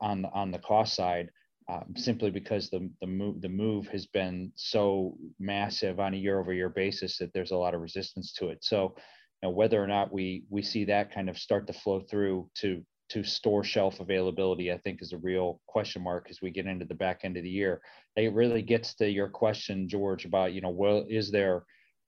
on 0.02 0.26
on 0.26 0.52
the 0.52 0.60
cost 0.60 0.96
side, 0.96 1.30
um, 1.70 1.94
simply 1.96 2.32
because 2.32 2.70
the 2.70 2.90
the 3.02 3.08
move 3.08 3.42
the 3.42 3.50
move 3.50 3.88
has 3.88 4.06
been 4.06 4.52
so 4.56 5.18
massive 5.40 6.00
on 6.00 6.14
a 6.14 6.18
year 6.18 6.40
over 6.40 6.54
year 6.54 6.70
basis 6.70 7.18
that 7.18 7.34
there's 7.34 7.52
a 7.52 7.58
lot 7.58 7.74
of 7.74 7.82
resistance 7.82 8.34
to 8.34 8.50
it. 8.50 8.60
So, 8.64 8.96
you 9.42 9.50
know, 9.50 9.52
whether 9.52 9.82
or 9.82 9.88
not 9.88 10.12
we 10.12 10.44
we 10.50 10.62
see 10.62 10.86
that 10.86 11.14
kind 11.14 11.30
of 11.30 11.38
start 11.38 11.68
to 11.68 11.74
flow 11.74 12.02
through 12.02 12.50
to 12.56 12.84
to 13.10 13.24
store 13.24 13.64
shelf 13.64 14.00
availability, 14.00 14.72
I 14.72 14.80
think 14.80 15.02
is 15.02 15.14
a 15.14 15.18
real 15.18 15.62
question 15.68 16.02
mark 16.02 16.28
as 16.30 16.42
we 16.42 16.50
get 16.50 16.66
into 16.66 16.86
the 16.86 16.96
back 16.96 17.22
end 17.24 17.38
of 17.38 17.44
the 17.44 17.50
year. 17.50 17.82
It 18.16 18.34
really 18.34 18.62
gets 18.62 18.96
to 18.96 19.10
your 19.10 19.30
question, 19.30 19.88
George, 19.88 20.26
about 20.26 20.54
you 20.54 20.62
know, 20.62 20.70
well, 20.70 21.06
is 21.08 21.32
there 21.32 21.66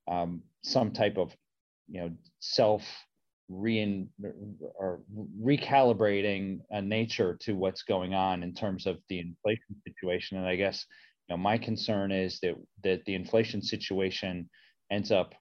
um, 0.10 0.42
some 0.63 0.92
type 0.92 1.18
of 1.18 1.36
you 1.88 2.01
know 2.01 2.12
self 2.39 2.84
re 3.50 4.08
or 4.75 5.01
recalibrating 5.42 6.60
a 6.72 6.82
nature 6.82 7.38
to 7.42 7.54
what's 7.54 7.84
going 7.84 8.13
on 8.13 8.44
in 8.44 8.54
terms 8.54 8.86
of 8.86 8.98
the 9.10 9.20
inflation 9.20 9.75
situation. 9.86 10.38
And 10.38 10.48
I 10.48 10.56
guess 10.56 10.86
you 11.27 11.36
know 11.36 11.42
my 11.42 11.58
concern 11.58 12.12
is 12.12 12.39
that 12.42 12.56
that 12.84 13.06
the 13.06 13.16
inflation 13.16 13.62
situation 13.62 14.50
ends 14.92 15.12
up 15.12 15.34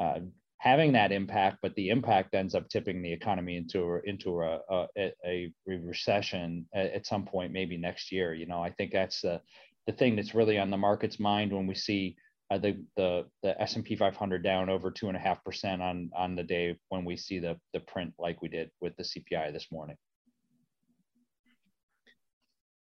uh, 0.00 0.20
having 0.58 0.92
that 0.92 1.12
impact, 1.12 1.58
but 1.62 1.74
the 1.74 1.88
impact 1.88 2.34
ends 2.34 2.54
up 2.54 2.68
tipping 2.68 3.00
the 3.02 3.12
economy 3.12 3.56
into 3.56 4.00
into 4.04 4.42
a, 4.42 4.60
a, 4.96 5.12
a 5.24 5.52
recession 5.66 6.66
at, 6.74 6.92
at, 6.92 7.06
some 7.06 7.24
point, 7.24 7.52
maybe 7.52 7.76
next 7.76 8.12
year. 8.12 8.34
You 8.34 8.46
know, 8.46 8.62
I 8.62 8.70
think 8.70 8.92
that's 8.92 9.22
the 9.22 9.40
the 9.86 9.92
thing 9.92 10.16
that's 10.16 10.34
really 10.34 10.58
on 10.58 10.70
the 10.70 10.76
market's 10.76 11.18
mind 11.18 11.52
when 11.52 11.66
we 11.66 11.74
see 11.74 12.16
uh, 12.50 12.58
the 12.58 12.82
the 12.96 13.26
the 13.42 13.60
S 13.60 13.76
and 13.76 13.84
P 13.84 13.96
500 13.96 14.42
down 14.42 14.70
over 14.70 14.90
two 14.90 15.08
and 15.08 15.16
a 15.16 15.20
half 15.20 15.42
percent 15.44 15.82
on 15.82 16.10
on 16.16 16.34
the 16.34 16.42
day 16.42 16.76
when 16.88 17.04
we 17.04 17.16
see 17.16 17.38
the 17.38 17.58
the 17.72 17.80
print 17.80 18.14
like 18.18 18.40
we 18.42 18.48
did 18.48 18.70
with 18.80 18.96
the 18.96 19.02
CPI 19.02 19.52
this 19.52 19.66
morning. 19.70 19.96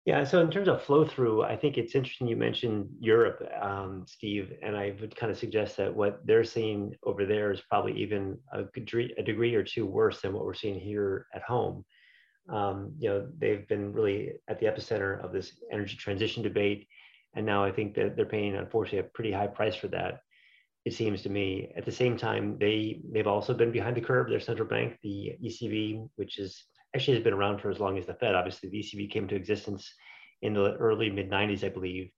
Yeah, 0.05 0.23
so 0.25 0.43
in 0.43 0.51
terms 0.51 0.69
of 0.69 0.83
flow 0.83 1.07
through, 1.07 1.45
I 1.45 1.57
think 1.57 1.79
it's 1.79 1.95
interesting 1.95 2.27
you 2.29 2.37
mentioned 2.37 2.91
Europe, 3.01 3.43
um, 3.63 4.05
Steve, 4.07 4.53
and 4.63 4.77
I 4.77 4.95
would 5.01 5.17
kind 5.17 5.33
of 5.33 5.39
suggest 5.39 5.79
that 5.79 5.95
what 5.95 6.21
they're 6.27 6.45
seeing 6.45 6.95
over 7.05 7.25
there 7.25 7.51
is 7.51 7.63
probably 7.71 7.95
even 7.95 8.39
a 8.53 8.65
degree, 8.75 9.15
a 9.17 9.23
degree 9.23 9.55
or 9.55 9.63
two 9.63 9.87
worse 9.87 10.21
than 10.21 10.35
what 10.35 10.45
we're 10.45 10.53
seeing 10.53 10.79
here 10.79 11.27
at 11.35 11.41
home. 11.41 11.87
Um, 12.51 12.93
you 12.99 13.09
know, 13.09 13.27
they've 13.39 13.67
been 13.67 13.95
really 13.95 14.33
at 14.47 14.61
the 14.61 14.67
epicenter 14.67 15.25
of 15.25 15.33
this 15.33 15.53
energy 15.73 15.97
transition 15.97 16.43
debate 16.43 16.87
and 17.35 17.45
now 17.45 17.65
I 17.65 17.73
think 17.73 17.95
that 17.95 18.17
they're 18.17 18.27
paying, 18.27 18.55
unfortunately, 18.55 19.01
a 19.01 19.13
pretty 19.15 19.33
high 19.33 19.47
price 19.47 19.75
for 19.75 19.89
that. 19.89 20.21
It 20.85 20.95
seems 20.95 21.23
to 21.23 21.31
me. 21.31 21.73
At 21.77 21.85
the 21.85 21.93
same 21.93 22.17
time, 22.17 22.59
they 22.59 23.01
they've 23.11 23.27
also 23.27 23.55
been 23.55 23.73
behind 23.73 23.97
the 23.97 24.03
curve. 24.03 24.29
Their 24.29 24.41
central 24.41 24.69
bank, 24.69 24.99
the 25.03 25.33
ECB, 25.43 26.09
which 26.17 26.39
is 26.39 26.65
actually 26.95 27.15
has 27.15 27.25
been 27.25 27.33
around 27.33 27.61
for 27.61 27.71
as 27.71 27.81
long 27.81 27.99
as 27.99 28.07
the 28.07 28.15
Fed. 28.15 28.35
Obviously, 28.35 28.69
the 28.69 28.79
ECB 28.79 29.11
came 29.11 29.25
into 29.25 29.35
existence 29.35 29.93
in 30.43 30.53
the 30.53 30.75
early 30.75 31.11
mid 31.11 31.31
90s, 31.31 31.65
I 31.65 31.71
believe. 31.71 32.11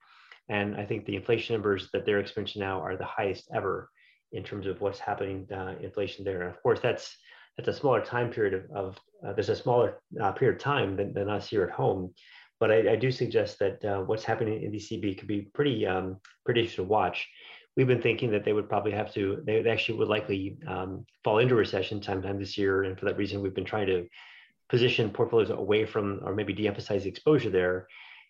And 0.49 0.77
I 0.77 0.85
think 0.85 1.07
the 1.07 1.17
inflation 1.17 1.55
numbers 1.55 1.89
that 1.93 2.05
they're 2.05 2.21
experiencing 2.21 2.61
now 2.61 2.81
are 2.81 2.97
the 2.97 3.05
highest 3.05 3.49
ever 3.55 3.91
in 4.33 4.45
terms 4.45 4.67
of 4.67 4.81
what's 4.81 4.99
happening 4.99 5.47
uh, 5.53 5.75
inflation 5.81 6.25
there. 6.25 6.43
And 6.43 6.51
of 6.51 6.63
course, 6.63 6.81
that's 6.81 7.17
that's 7.57 7.69
a 7.69 7.73
smaller 7.73 8.05
time 8.05 8.31
period 8.31 8.55
of, 8.55 8.71
of 8.77 8.99
uh, 9.27 9.33
there's 9.33 9.49
a 9.49 9.57
smaller 9.57 9.99
uh, 10.21 10.33
period 10.33 10.57
of 10.57 10.63
time 10.63 10.97
than, 10.97 11.15
than 11.15 11.31
us 11.31 11.49
here 11.49 11.65
at 11.65 11.71
home. 11.71 12.13
But 12.59 12.71
I, 12.71 12.93
I 12.93 12.97
do 12.97 13.11
suggest 13.11 13.59
that 13.59 13.85
uh, 13.85 14.01
what's 14.01 14.25
happening 14.25 14.63
in 14.63 14.71
the 14.71 14.79
ECB 14.79 15.19
could 15.19 15.29
be 15.29 15.43
pretty 15.55 15.87
um, 15.87 16.19
pretty 16.45 16.61
interesting 16.61 16.87
to 16.87 16.91
watch. 16.91 17.29
We've 17.77 17.87
been 17.87 18.01
thinking 18.01 18.31
that 18.31 18.45
they 18.45 18.55
would 18.55 18.71
probably 18.71 18.93
have 18.93 19.13
to, 19.15 19.43
they 19.45 19.69
actually 19.69 19.99
would 19.99 20.09
likely 20.09 20.57
um, 20.67 21.05
fall 21.23 21.41
into 21.41 21.55
recession 21.55 22.03
sometime 22.03 22.39
this 22.39 22.57
year. 22.57 22.85
And 22.85 22.99
for 22.99 23.05
that 23.05 23.19
reason, 23.19 23.43
we've 23.43 23.55
been 23.55 23.67
trying 23.67 23.87
to 23.89 24.07
position 24.71 25.11
portfolios 25.11 25.51
away 25.51 25.85
from 25.85 26.21
or 26.25 26.35
maybe 26.35 26.55
de-emphasize 26.55 27.03
the 27.03 27.11
exposure 27.11 27.51
there 27.51 27.87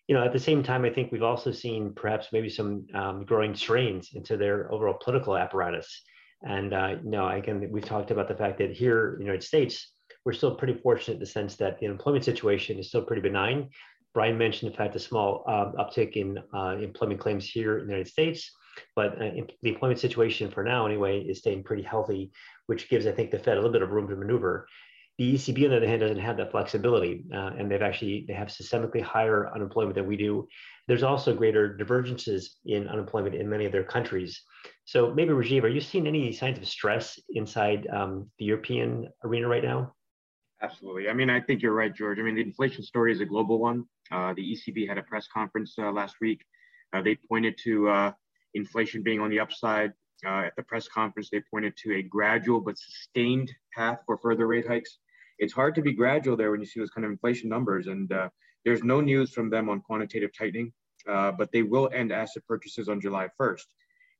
you 0.07 0.15
know, 0.15 0.23
at 0.23 0.31
the 0.31 0.39
same 0.39 0.63
time, 0.63 0.85
I 0.85 0.89
think 0.89 1.11
we've 1.11 1.23
also 1.23 1.51
seen 1.51 1.93
perhaps 1.93 2.29
maybe 2.31 2.49
some 2.49 2.87
um, 2.93 3.25
growing 3.25 3.53
strains 3.53 4.11
into 4.13 4.37
their 4.37 4.71
overall 4.71 4.97
political 5.03 5.35
apparatus. 5.35 6.01
And 6.43 6.73
uh, 6.73 6.95
you 7.03 7.09
know, 7.09 7.27
again, 7.27 7.67
we've 7.71 7.83
talked 7.83 8.11
about 8.11 8.29
the 8.29 8.35
fact 8.35 8.57
that 8.59 8.71
here 8.71 9.13
in 9.13 9.19
the 9.19 9.25
United 9.25 9.43
States, 9.43 9.91
we're 10.23 10.33
still 10.33 10.55
pretty 10.55 10.75
fortunate 10.75 11.15
in 11.15 11.19
the 11.19 11.25
sense 11.25 11.55
that 11.57 11.79
the 11.79 11.85
employment 11.85 12.23
situation 12.23 12.79
is 12.79 12.87
still 12.87 13.01
pretty 13.01 13.21
benign. 13.21 13.69
Brian 14.17 14.35
mentioned, 14.35 14.71
in 14.71 14.75
fact, 14.75 14.95
a 14.95 14.99
small 14.99 15.43
um, 15.45 15.73
uptick 15.77 16.13
in 16.13 16.39
uh, 16.51 16.75
employment 16.81 17.19
claims 17.19 17.47
here 17.47 17.77
in 17.77 17.85
the 17.85 17.93
United 17.93 18.09
States, 18.09 18.51
but 18.95 19.13
uh, 19.21 19.29
the 19.61 19.69
employment 19.69 19.99
situation 19.99 20.49
for 20.49 20.63
now, 20.63 20.87
anyway, 20.87 21.21
is 21.21 21.37
staying 21.37 21.61
pretty 21.61 21.83
healthy, 21.83 22.31
which 22.65 22.89
gives, 22.89 23.05
I 23.05 23.11
think, 23.11 23.29
the 23.29 23.37
Fed 23.37 23.57
a 23.57 23.61
little 23.61 23.71
bit 23.71 23.83
of 23.83 23.91
room 23.91 24.07
to 24.07 24.15
maneuver. 24.15 24.67
The 25.19 25.35
ECB, 25.35 25.65
on 25.65 25.69
the 25.69 25.77
other 25.77 25.87
hand, 25.87 26.01
doesn't 26.01 26.17
have 26.17 26.37
that 26.37 26.49
flexibility, 26.49 27.25
uh, 27.31 27.51
and 27.59 27.69
they've 27.69 27.83
actually 27.83 28.25
they 28.27 28.33
have 28.33 28.47
systemically 28.47 29.03
higher 29.03 29.51
unemployment 29.53 29.93
than 29.93 30.07
we 30.07 30.17
do. 30.17 30.47
There's 30.87 31.03
also 31.03 31.35
greater 31.35 31.77
divergences 31.77 32.55
in 32.65 32.87
unemployment 32.87 33.35
in 33.35 33.47
many 33.47 33.65
of 33.65 33.71
their 33.71 33.83
countries. 33.83 34.41
So 34.85 35.13
maybe 35.13 35.29
Rajeev, 35.29 35.61
are 35.61 35.67
you 35.67 35.79
seeing 35.79 36.07
any 36.07 36.31
signs 36.31 36.57
of 36.57 36.67
stress 36.67 37.19
inside 37.29 37.85
um, 37.93 38.31
the 38.39 38.45
European 38.45 39.09
arena 39.23 39.47
right 39.47 39.63
now? 39.63 39.93
Absolutely. 40.61 41.07
I 41.07 41.13
mean, 41.13 41.29
I 41.29 41.39
think 41.39 41.61
you're 41.61 41.73
right, 41.73 41.93
George. 41.93 42.19
I 42.19 42.23
mean, 42.23 42.35
the 42.35 42.41
inflation 42.41 42.83
story 42.83 43.11
is 43.11 43.21
a 43.21 43.25
global 43.25 43.59
one. 43.59 43.85
Uh, 44.11 44.33
the 44.33 44.41
ECB 44.41 44.87
had 44.87 44.97
a 44.97 45.03
press 45.03 45.27
conference 45.27 45.75
uh, 45.77 45.91
last 45.91 46.15
week. 46.19 46.43
Uh, 46.93 47.01
they 47.01 47.15
pointed 47.15 47.57
to 47.63 47.89
uh, 47.89 48.11
inflation 48.53 49.03
being 49.03 49.19
on 49.19 49.29
the 49.29 49.39
upside. 49.39 49.93
Uh, 50.25 50.45
at 50.47 50.55
the 50.55 50.63
press 50.63 50.87
conference, 50.87 51.29
they 51.29 51.41
pointed 51.51 51.77
to 51.77 51.95
a 51.95 52.01
gradual 52.01 52.59
but 52.59 52.75
sustained 52.77 53.53
path 53.75 53.99
for 54.07 54.17
further 54.17 54.47
rate 54.47 54.67
hikes 54.67 54.97
it's 55.39 55.53
hard 55.53 55.75
to 55.75 55.81
be 55.81 55.93
gradual 55.93 56.35
there 56.35 56.51
when 56.51 56.59
you 56.59 56.65
see 56.65 56.79
those 56.79 56.89
kind 56.89 57.05
of 57.05 57.11
inflation 57.11 57.49
numbers. 57.49 57.87
And 57.87 58.11
uh, 58.11 58.29
there's 58.65 58.83
no 58.83 59.01
news 59.01 59.31
from 59.31 59.49
them 59.49 59.69
on 59.69 59.81
quantitative 59.81 60.31
tightening, 60.37 60.73
but 61.05 61.51
they 61.51 61.61
will 61.61 61.89
end 61.93 62.11
asset 62.11 62.43
purchases 62.47 62.89
on 62.89 62.99
July 62.99 63.29
1st. 63.39 63.65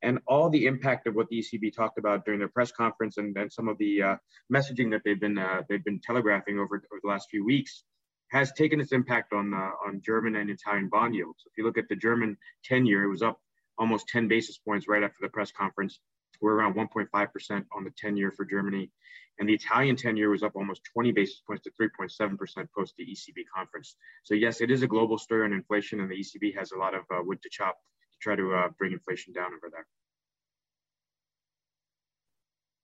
And 0.04 0.20
all 0.27 0.50
the 0.50 0.68
impact 0.68 1.08
of 1.08 1.16
what 1.16 1.27
the 1.30 1.39
ECB 1.39 1.75
talked 1.75 1.98
about 1.98 2.24
during 2.24 2.39
their 2.39 2.50
press 2.50 2.72
conference 2.72 3.18
and, 3.18 3.36
and 3.36 3.51
some 3.51 3.68
of 3.68 3.77
the 3.80 4.01
uh, 4.01 4.16
messaging 4.54 4.92
that 4.92 5.01
they've 5.04 5.20
been 5.20 5.38
uh, 5.38 5.63
they've 5.68 5.84
been 5.84 6.00
telegraphing 6.00 6.60
over, 6.60 6.75
over 6.75 7.00
the 7.01 7.10
last 7.10 7.30
few 7.32 7.44
weeks 7.44 7.84
has 8.30 8.51
taken 8.51 8.80
its 8.80 8.92
impact 8.92 9.34
on 9.34 9.54
uh, 9.54 9.72
on 9.88 10.01
German 10.06 10.36
and 10.36 10.50
Italian 10.50 10.89
bond 10.89 11.16
yields. 11.16 11.44
If 11.46 11.54
you 11.58 11.63
look 11.63 11.77
at 11.77 11.89
the 11.89 11.96
German 11.96 12.38
10-year, 12.70 13.04
it 13.04 13.10
was 13.10 13.22
up 13.22 13.39
almost 13.77 14.08
10 14.10 14.27
basis 14.27 14.58
points 14.58 14.88
right 14.88 15.04
after 15.04 15.18
the 15.22 15.30
press 15.30 15.51
conference. 15.51 16.00
We're 16.42 16.54
around 16.54 16.75
1.5% 16.75 17.66
on 17.75 17.84
the 17.84 17.92
10-year 17.92 18.32
for 18.32 18.46
Germany. 18.46 18.92
And 19.39 19.48
the 19.48 19.54
Italian 19.54 19.96
10 19.96 20.18
year 20.18 20.30
was 20.30 20.44
up 20.44 20.56
almost 20.56 20.82
20 20.94 21.12
basis 21.12 21.42
points 21.46 21.63
to 21.63 21.72
3.7% 21.80 22.38
post 22.75 22.96
the 22.98 23.06
ECB 23.06 23.44
conference. 23.56 23.96
So, 24.24 24.34
yes, 24.34 24.62
it 24.62 24.72
is 24.72 24.82
a 24.82 24.88
global 24.88 25.18
story 25.18 25.46
on 25.46 25.54
inflation, 25.54 26.00
and 26.00 26.10
the 26.10 26.16
ECB 26.16 26.58
has 26.58 26.72
a 26.72 26.77
lot 26.77 26.96
of 26.96 27.01
uh, 27.12 27.22
wood 27.24 27.42
to 27.44 27.50
chop 27.51 27.77
to 28.18 28.24
try 28.24 28.36
to 28.36 28.54
uh, 28.54 28.70
bring 28.78 28.94
inflation 28.94 29.34
down 29.34 29.48
over 29.48 29.70
there. 29.72 29.86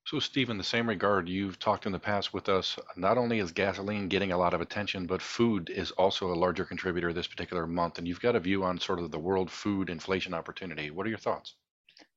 So, 0.06 0.20
Steve, 0.20 0.50
in 0.50 0.58
the 0.58 0.64
same 0.64 0.90
regard, 0.90 1.30
you've 1.30 1.60
talked 1.60 1.86
in 1.86 1.92
the 1.94 2.00
past 2.00 2.34
with 2.34 2.50
us. 2.50 2.78
Not 2.98 3.18
only 3.18 3.40
is 3.40 3.54
gasoline 3.54 4.10
getting 4.10 4.34
a 4.34 4.38
lot 4.38 4.54
of 4.54 4.60
attention, 4.60 5.08
but 5.08 5.22
food 5.22 5.70
is 5.70 5.92
also 5.92 6.32
a 6.32 6.36
larger 6.36 6.66
contributor 6.66 7.14
this 7.14 7.28
particular 7.28 7.66
month. 7.66 7.98
And 7.98 8.08
you've 8.08 8.20
got 8.20 8.36
a 8.36 8.40
view 8.40 8.64
on 8.66 8.80
sort 8.80 9.00
of 9.00 9.12
the 9.12 9.20
world 9.20 9.50
food 9.50 9.90
inflation 9.90 10.34
opportunity. 10.34 10.92
What 10.92 11.06
are 11.06 11.10
your 11.10 11.18
thoughts? 11.18 11.56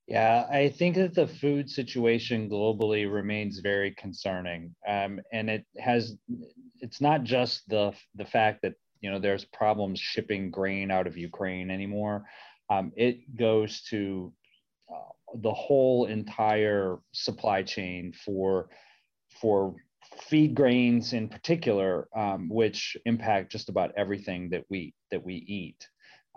Yeah, 0.09 0.47
I 0.51 0.69
think 0.69 0.97
that 0.97 1.15
the 1.15 1.27
food 1.27 1.69
situation 1.69 2.49
globally 2.49 3.13
remains 3.13 3.59
very 3.59 3.93
concerning, 3.93 4.75
um, 4.87 5.21
and 5.33 5.51
it 5.51 5.65
has. 5.81 6.17
It's 6.81 7.01
not 7.01 7.25
just 7.25 7.69
the 7.69 7.93
the 8.15 8.25
fact 8.25 8.63
that 8.63 8.75
you 9.01 9.11
know 9.11 9.19
there's 9.19 9.45
problems 9.45 9.99
shipping 9.99 10.51
grain 10.51 10.93
out 10.93 11.09
of 11.09 11.17
Ukraine 11.17 11.71
anymore. 11.71 12.25
Um, 12.71 12.93
it 12.97 13.37
goes 13.37 13.83
to 13.91 14.33
uh, 14.93 15.13
the 15.35 15.53
whole 15.53 16.07
entire 16.07 16.99
supply 17.13 17.63
chain 17.63 18.13
for 18.13 18.69
for 19.41 19.75
feed 20.29 20.55
grains 20.55 21.13
in 21.13 21.29
particular, 21.29 22.09
um, 22.17 22.49
which 22.49 22.97
impact 23.05 23.53
just 23.53 23.69
about 23.69 23.93
everything 23.97 24.51
that 24.51 24.65
we 24.71 24.95
that 25.11 25.25
we 25.25 25.35
eat. 25.35 25.89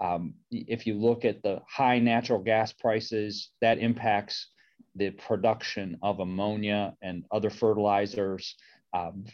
Um, 0.02 0.34
if 0.52 0.88
you 0.88 0.94
look 0.94 1.26
at 1.26 1.44
the 1.44 1.60
high 1.68 2.00
natural 2.00 2.40
gas 2.40 2.72
prices, 2.72 3.52
that 3.62 3.80
impacts 3.80 4.48
the 4.96 5.12
production 5.12 5.98
of 6.02 6.20
ammonia 6.20 6.96
and 7.02 7.26
other 7.32 7.50
fertilizers. 7.50 8.56
Um, 8.94 9.26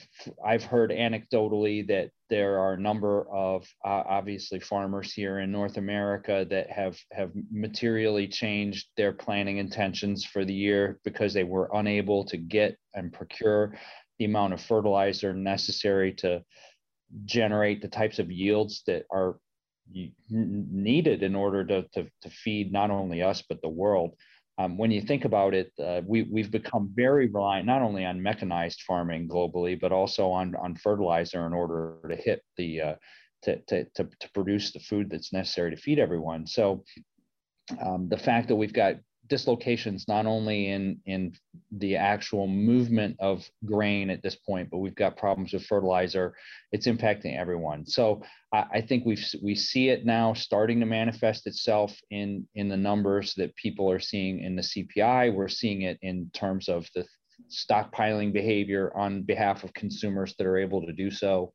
I've 0.46 0.64
heard 0.64 0.92
anecdotally 0.92 1.88
that 1.88 2.10
there 2.30 2.60
are 2.60 2.74
a 2.74 2.80
number 2.80 3.26
of 3.32 3.64
uh, 3.86 4.04
obviously 4.06 4.60
farmers 4.60 5.14
here 5.14 5.40
in 5.40 5.52
North 5.52 5.78
America 5.78 6.46
that 6.50 6.70
have 6.70 6.98
have 7.12 7.32
materially 7.52 8.28
changed 8.28 8.88
their 8.98 9.14
planning 9.14 9.58
intentions 9.58 10.26
for 10.26 10.44
the 10.44 10.54
year 10.54 11.00
because 11.06 11.34
they 11.34 11.46
were 11.46 11.70
unable 11.74 12.26
to 12.26 12.38
get 12.38 12.78
and 12.94 13.14
procure 13.14 13.78
the 14.20 14.26
amount 14.26 14.54
of 14.54 14.62
fertilizer 14.62 15.34
necessary 15.34 16.14
to 16.14 16.44
generate 17.24 17.82
the 17.82 17.88
types 17.88 18.20
of 18.20 18.32
yields 18.32 18.84
that 18.88 19.04
are 19.12 19.38
needed 20.30 21.24
in 21.24 21.36
order 21.36 21.64
to, 21.64 21.84
to, 21.94 22.10
to 22.22 22.30
feed 22.30 22.74
not 22.74 22.90
only 22.90 23.22
us 23.22 23.44
but 23.48 23.62
the 23.62 23.70
world. 23.70 24.16
Um, 24.58 24.78
when 24.78 24.92
you 24.92 25.02
think 25.02 25.26
about 25.26 25.54
it, 25.54 25.72
uh, 25.84 26.02
we, 26.06 26.24
we've 26.24 26.52
become 26.52 26.92
very 26.96 27.28
reliant 27.28 27.66
not 27.66 27.82
only 27.82 28.06
on 28.06 28.22
mechanized 28.22 28.84
farming 28.88 29.28
globally, 29.28 29.80
but 29.80 29.92
also 29.92 30.30
on, 30.30 30.56
on 30.56 30.76
fertilizer 30.76 31.46
in 31.46 31.54
order 31.54 31.98
to 32.10 32.16
hit 32.16 32.42
the 32.58 32.82
uh, 32.82 32.96
to, 33.44 33.58
to, 33.68 33.84
to, 33.96 34.10
to, 34.20 34.32
produce 34.34 34.72
the 34.72 34.80
food 34.80 35.10
that's 35.10 35.34
necessary 35.34 35.70
to 35.72 35.78
feed 35.78 36.00
everyone. 36.00 36.48
So 36.48 36.84
um, 37.84 38.08
the 38.10 38.18
fact 38.18 38.48
that 38.48 38.56
we've 38.56 38.74
got 38.74 38.96
dislocations 39.28 40.06
not 40.08 40.26
only 40.26 40.70
in 40.70 41.00
in 41.06 41.34
the 41.72 41.96
actual 41.96 42.48
movement 42.48 43.16
of 43.20 43.50
grain 43.66 44.10
at 44.10 44.22
this 44.22 44.36
point, 44.36 44.70
but 44.70 44.78
we've 44.78 44.96
got 44.96 45.18
problems 45.18 45.54
with 45.54 45.66
fertilizer. 45.66 46.36
It's 46.72 46.88
impacting 46.88 47.38
everyone. 47.38 47.86
So 47.86 48.22
I, 48.54 48.66
I 48.74 48.82
think 48.82 49.06
we 49.06 49.18
we 49.42 49.56
see 49.56 49.90
it 49.90 50.06
now 50.06 50.34
starting 50.34 50.80
to 50.80 50.86
manifest 50.86 51.48
itself 51.48 51.96
in 52.12 52.48
in 52.56 52.70
the 52.70 52.78
numbers 52.78 53.34
that 53.36 53.56
people 53.56 53.92
are 53.92 54.00
seeing 54.00 54.40
in 54.40 54.56
the 54.56 54.62
CPI. 54.62 55.34
We're 55.34 55.48
seeing 55.48 55.84
it 55.84 55.98
in 56.02 56.30
terms 56.34 56.70
of 56.70 56.88
the 56.96 57.06
stockpiling 57.50 58.34
behavior 58.34 58.96
on 58.96 59.24
behalf 59.24 59.64
of 59.64 59.74
consumers 59.74 60.36
that 60.38 60.48
are 60.48 60.58
able 60.58 60.86
to 60.86 60.94
do 60.94 61.12
so. 61.12 61.52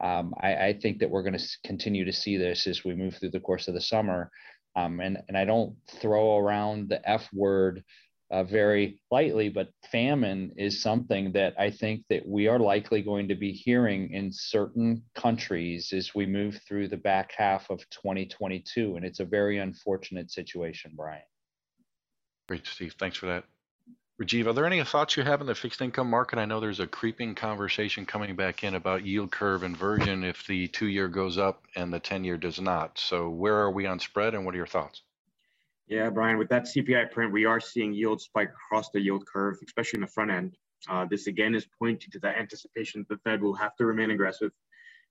Um, 0.00 0.34
I, 0.40 0.66
I, 0.66 0.78
think 0.82 0.98
that 0.98 1.08
we're 1.08 1.22
going 1.22 1.38
to 1.38 1.48
continue 1.64 2.04
to 2.04 2.12
see 2.12 2.36
this 2.36 2.66
as 2.66 2.84
we 2.84 2.94
move 2.94 3.16
through 3.16 3.30
the 3.30 3.40
course 3.40 3.68
of 3.68 3.74
the 3.74 3.80
summer. 3.80 4.30
Um, 4.76 5.00
and, 5.00 5.18
and 5.28 5.36
I 5.36 5.44
don't 5.44 5.76
throw 5.88 6.38
around 6.38 6.88
the 6.88 7.08
F 7.08 7.28
word 7.32 7.84
uh, 8.30 8.42
very 8.42 9.00
lightly, 9.10 9.48
but 9.48 9.68
famine 9.92 10.52
is 10.56 10.82
something 10.82 11.32
that 11.32 11.54
I 11.58 11.70
think 11.70 12.04
that 12.10 12.26
we 12.26 12.48
are 12.48 12.58
likely 12.58 13.02
going 13.02 13.28
to 13.28 13.34
be 13.34 13.52
hearing 13.52 14.10
in 14.10 14.30
certain 14.32 15.02
countries 15.14 15.92
as 15.92 16.14
we 16.14 16.26
move 16.26 16.60
through 16.66 16.88
the 16.88 16.96
back 16.96 17.32
half 17.36 17.70
of 17.70 17.78
2022. 17.90 18.96
And 18.96 19.04
it's 19.04 19.20
a 19.20 19.24
very 19.24 19.58
unfortunate 19.58 20.30
situation, 20.30 20.92
Brian. 20.96 21.22
Great, 22.48 22.66
Steve. 22.66 22.94
Thanks 22.98 23.18
for 23.18 23.26
that. 23.26 23.44
Rajeev, 24.22 24.46
are 24.46 24.52
there 24.52 24.66
any 24.66 24.82
thoughts 24.84 25.16
you 25.16 25.24
have 25.24 25.40
in 25.40 25.48
the 25.48 25.56
fixed 25.56 25.80
income 25.80 26.08
market? 26.08 26.38
I 26.38 26.44
know 26.44 26.60
there's 26.60 26.78
a 26.78 26.86
creeping 26.86 27.34
conversation 27.34 28.06
coming 28.06 28.36
back 28.36 28.62
in 28.62 28.76
about 28.76 29.04
yield 29.04 29.32
curve 29.32 29.64
inversion 29.64 30.22
if 30.22 30.46
the 30.46 30.68
two 30.68 30.86
year 30.86 31.08
goes 31.08 31.36
up 31.36 31.64
and 31.74 31.92
the 31.92 31.98
10 31.98 32.22
year 32.22 32.36
does 32.36 32.60
not. 32.60 32.96
So, 32.96 33.28
where 33.28 33.56
are 33.56 33.72
we 33.72 33.86
on 33.86 33.98
spread 33.98 34.34
and 34.34 34.44
what 34.44 34.54
are 34.54 34.58
your 34.58 34.68
thoughts? 34.68 35.02
Yeah, 35.88 36.10
Brian, 36.10 36.38
with 36.38 36.48
that 36.50 36.66
CPI 36.66 37.10
print, 37.10 37.32
we 37.32 37.44
are 37.44 37.58
seeing 37.58 37.92
yield 37.92 38.20
spike 38.20 38.50
across 38.50 38.90
the 38.90 39.00
yield 39.00 39.26
curve, 39.26 39.56
especially 39.66 39.96
in 39.96 40.02
the 40.02 40.06
front 40.06 40.30
end. 40.30 40.56
Uh, 40.88 41.06
this 41.10 41.26
again 41.26 41.52
is 41.56 41.66
pointing 41.76 42.10
to 42.12 42.20
the 42.20 42.28
anticipation 42.28 43.04
that 43.08 43.16
the 43.16 43.28
Fed 43.28 43.42
will 43.42 43.54
have 43.54 43.74
to 43.76 43.84
remain 43.84 44.12
aggressive. 44.12 44.52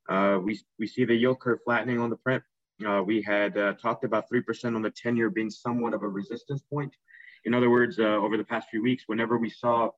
Uh, 0.08 0.40
we, 0.42 0.58
we 0.80 0.88
see 0.88 1.04
the 1.04 1.14
yield 1.14 1.42
curve 1.42 1.60
flattening 1.66 2.00
on 2.00 2.10
the 2.10 2.16
print. 2.16 2.42
Uh, 2.88 3.04
we 3.06 3.22
had 3.22 3.58
uh, 3.58 3.74
talked 3.74 4.06
about 4.06 4.30
3% 4.30 4.76
on 4.78 4.82
the 4.82 4.92
10 4.92 5.18
year 5.18 5.30
being 5.30 5.50
somewhat 5.50 5.94
of 5.94 6.04
a 6.04 6.08
resistance 6.08 6.62
point. 6.62 6.96
In 7.46 7.54
other 7.54 7.70
words, 7.70 8.00
uh, 8.00 8.04
over 8.04 8.38
the 8.38 8.44
past 8.44 8.70
few 8.70 8.82
weeks, 8.82 9.04
whenever 9.08 9.38
we 9.38 9.50
saw 9.50 9.90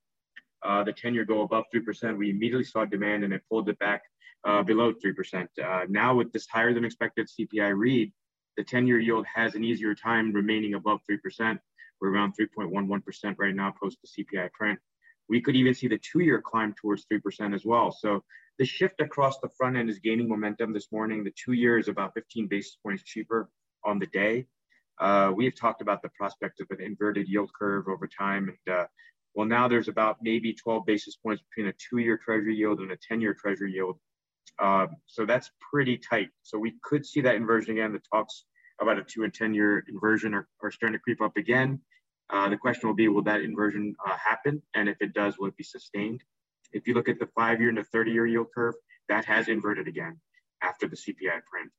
uh, 0.63 0.83
the 0.83 0.93
10 0.93 1.13
year 1.13 1.25
go 1.25 1.41
above 1.41 1.65
3%, 1.73 2.17
we 2.17 2.29
immediately 2.29 2.63
saw 2.63 2.85
demand 2.85 3.23
and 3.23 3.33
it 3.33 3.43
pulled 3.49 3.69
it 3.69 3.77
back 3.79 4.01
uh, 4.45 4.63
below 4.63 4.93
3%. 4.93 5.47
Uh, 5.63 5.85
now 5.89 6.15
with 6.15 6.31
this 6.31 6.47
higher 6.47 6.73
than 6.73 6.85
expected 6.85 7.27
CPI 7.27 7.75
read, 7.77 8.11
the 8.57 8.63
10-year 8.63 8.99
yield 8.99 9.25
has 9.33 9.55
an 9.55 9.63
easier 9.63 9.93
time 9.93 10.31
remaining 10.31 10.75
above 10.75 11.01
3%. 11.09 11.59
We're 11.99 12.11
around 12.11 12.33
3.11% 12.39 13.35
right 13.37 13.55
now 13.55 13.73
post 13.81 13.97
the 14.01 14.23
CPI 14.23 14.51
print. 14.53 14.79
We 15.27 15.41
could 15.41 15.55
even 15.55 15.73
see 15.73 15.87
the 15.87 15.97
two-year 15.99 16.41
climb 16.41 16.73
towards 16.79 17.05
3% 17.11 17.53
as 17.53 17.65
well. 17.65 17.91
So 17.91 18.23
the 18.57 18.65
shift 18.65 19.01
across 19.01 19.39
the 19.39 19.49
front 19.57 19.75
end 19.75 19.89
is 19.89 19.99
gaining 19.99 20.29
momentum 20.29 20.73
this 20.73 20.91
morning. 20.91 21.23
The 21.23 21.33
two 21.35 21.53
year 21.53 21.77
is 21.77 21.87
about 21.87 22.13
15 22.13 22.47
basis 22.47 22.77
points 22.81 23.03
cheaper 23.03 23.49
on 23.83 23.99
the 23.99 24.07
day. 24.07 24.47
Uh, 24.99 25.31
we've 25.35 25.55
talked 25.55 25.81
about 25.81 26.01
the 26.01 26.09
prospect 26.09 26.61
of 26.61 26.67
an 26.71 26.81
inverted 26.81 27.27
yield 27.27 27.51
curve 27.57 27.87
over 27.87 28.07
time. 28.07 28.49
And 28.49 28.75
uh, 28.75 28.85
well, 29.33 29.45
now 29.45 29.67
there's 29.67 29.89
about 29.89 30.17
maybe 30.21 30.53
12 30.53 30.85
basis 30.85 31.15
points 31.17 31.43
between 31.49 31.69
a 31.69 31.73
two 31.73 31.97
year 31.97 32.17
treasury 32.17 32.55
yield 32.55 32.79
and 32.79 32.91
a 32.91 32.97
10 32.97 33.21
year 33.21 33.33
treasury 33.33 33.73
yield. 33.73 33.99
Uh, 34.57 34.87
so 35.05 35.25
that's 35.25 35.51
pretty 35.71 35.97
tight. 35.97 36.29
So 36.43 36.57
we 36.57 36.75
could 36.83 37.05
see 37.05 37.21
that 37.21 37.35
inversion 37.35 37.73
again. 37.73 37.91
The 37.91 38.01
talks 38.13 38.45
about 38.81 38.97
a 38.97 39.03
two 39.03 39.23
and 39.23 39.33
10 39.33 39.53
year 39.53 39.83
inversion 39.89 40.33
are, 40.33 40.47
are 40.63 40.71
starting 40.71 40.97
to 40.97 41.01
creep 41.01 41.21
up 41.21 41.35
again. 41.37 41.81
Uh, 42.29 42.49
the 42.49 42.57
question 42.57 42.87
will 42.87 42.95
be, 42.95 43.07
will 43.07 43.23
that 43.23 43.41
inversion 43.41 43.95
uh, 44.07 44.15
happen? 44.17 44.61
And 44.73 44.89
if 44.89 44.97
it 45.01 45.13
does, 45.13 45.37
will 45.37 45.47
it 45.47 45.57
be 45.57 45.63
sustained? 45.63 46.23
If 46.71 46.87
you 46.87 46.93
look 46.93 47.09
at 47.09 47.19
the 47.19 47.27
five 47.35 47.59
year 47.59 47.69
and 47.69 47.77
the 47.77 47.83
30 47.83 48.11
year 48.11 48.25
yield 48.25 48.47
curve, 48.53 48.75
that 49.09 49.25
has 49.25 49.47
inverted 49.47 49.87
again 49.87 50.19
after 50.63 50.87
the 50.87 50.95
CPI 50.95 51.41
print? 51.51 51.71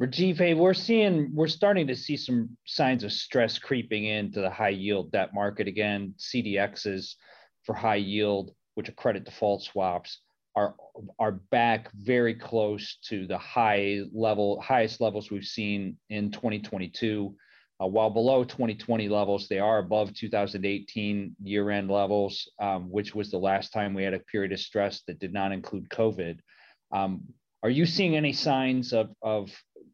Rajeev, 0.00 0.58
we're 0.58 0.74
seeing, 0.74 1.34
we're 1.34 1.46
starting 1.46 1.86
to 1.86 1.96
see 1.96 2.18
some 2.18 2.56
signs 2.66 3.02
of 3.02 3.12
stress 3.12 3.58
creeping 3.58 4.04
into 4.04 4.42
the 4.42 4.50
high 4.50 4.68
yield 4.68 5.10
debt 5.10 5.32
market 5.32 5.66
again. 5.68 6.14
CDXs 6.18 7.14
for 7.64 7.74
high 7.74 7.96
yield, 7.96 8.52
which 8.74 8.90
are 8.90 8.92
credit 8.92 9.24
default 9.24 9.62
swaps, 9.62 10.20
are 10.54 10.74
are 11.18 11.32
back 11.50 11.90
very 11.92 12.34
close 12.34 12.98
to 13.08 13.26
the 13.26 13.38
high 13.38 14.02
level, 14.12 14.60
highest 14.60 15.00
levels 15.00 15.30
we've 15.30 15.44
seen 15.44 15.96
in 16.10 16.30
2022. 16.30 17.34
Uh, 17.82 17.86
while 17.86 18.10
below 18.10 18.44
2020 18.44 19.08
levels, 19.08 19.48
they 19.48 19.58
are 19.58 19.78
above 19.78 20.12
2018 20.14 21.36
year-end 21.42 21.90
levels, 21.90 22.50
um, 22.58 22.90
which 22.90 23.14
was 23.14 23.30
the 23.30 23.38
last 23.38 23.72
time 23.72 23.92
we 23.92 24.02
had 24.02 24.14
a 24.14 24.18
period 24.20 24.52
of 24.52 24.60
stress 24.60 25.02
that 25.06 25.18
did 25.18 25.32
not 25.32 25.52
include 25.52 25.88
COVID. 25.90 26.38
Um, 26.90 27.22
are 27.66 27.70
you 27.70 27.84
seeing 27.84 28.14
any 28.14 28.32
signs 28.32 28.92
of, 28.92 29.10
of 29.22 29.50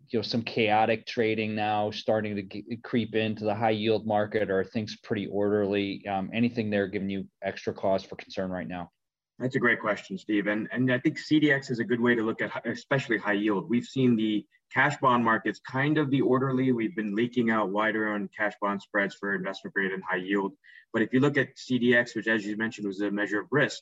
you 0.09 0.19
know 0.19 0.23
some 0.23 0.43
chaotic 0.43 1.07
trading 1.07 1.55
now 1.55 1.91
starting 1.91 2.37
to 2.37 2.63
creep 2.85 3.15
into 3.15 3.45
the 3.45 3.55
high 3.55 3.71
yield 3.71 4.07
market, 4.07 4.51
or 4.51 4.63
things 4.63 4.99
pretty 5.03 5.27
orderly? 5.27 6.07
Um, 6.07 6.29
anything 6.35 6.69
there 6.69 6.87
giving 6.87 7.09
you 7.09 7.27
extra 7.43 7.73
cause 7.73 8.05
for 8.05 8.17
concern 8.17 8.51
right 8.51 8.69
now? 8.69 8.91
That's 9.39 9.57
a 9.57 9.59
great 9.59 9.81
question, 9.81 10.19
Steve. 10.19 10.49
And, 10.49 10.69
and 10.71 10.93
I 10.93 10.99
think 10.99 11.19
CDX 11.19 11.71
is 11.71 11.79
a 11.79 11.85
good 11.85 11.99
way 11.99 12.15
to 12.15 12.23
look 12.23 12.43
at, 12.43 12.53
especially 12.67 13.17
high 13.17 13.33
yield. 13.33 13.71
We've 13.71 13.87
seen 13.87 14.17
the 14.17 14.45
cash 14.71 14.99
bond 14.99 15.25
markets 15.25 15.59
kind 15.67 15.97
of 15.97 16.11
be 16.11 16.21
orderly. 16.21 16.73
We've 16.73 16.95
been 16.95 17.15
leaking 17.15 17.51
out 17.51 17.71
wider 17.71 18.09
on 18.09 18.29
cash 18.37 18.53
bond 18.61 18.83
spreads 18.83 19.15
for 19.15 19.35
investment 19.35 19.73
grade 19.73 19.93
and 19.93 20.03
high 20.07 20.19
yield. 20.19 20.53
But 20.93 21.01
if 21.01 21.15
you 21.15 21.21
look 21.21 21.39
at 21.39 21.57
CDX, 21.57 22.15
which 22.15 22.29
as 22.29 22.45
you 22.45 22.55
mentioned 22.59 22.87
was 22.87 23.01
a 23.01 23.11
measure 23.11 23.41
of 23.41 23.47
risk, 23.51 23.81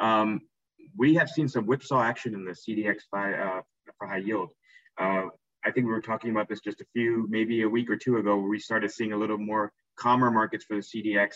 um, 0.00 0.40
we 0.96 1.14
have 1.14 1.28
seen 1.28 1.48
some 1.48 1.66
whipsaw 1.66 2.02
action 2.02 2.34
in 2.34 2.44
the 2.44 2.52
CDX 2.52 3.02
by, 3.10 3.32
uh, 3.32 3.60
for 3.98 4.06
high 4.06 4.18
yield. 4.18 4.50
Uh, 4.98 5.24
I 5.64 5.70
think 5.70 5.86
we 5.86 5.92
were 5.92 6.00
talking 6.00 6.30
about 6.30 6.48
this 6.48 6.60
just 6.60 6.80
a 6.80 6.86
few, 6.92 7.26
maybe 7.28 7.62
a 7.62 7.68
week 7.68 7.90
or 7.90 7.96
two 7.96 8.16
ago, 8.16 8.36
where 8.36 8.48
we 8.48 8.58
started 8.58 8.90
seeing 8.90 9.12
a 9.12 9.16
little 9.16 9.38
more 9.38 9.72
calmer 9.96 10.30
markets 10.30 10.64
for 10.64 10.76
the 10.76 10.82
CDX 10.82 11.34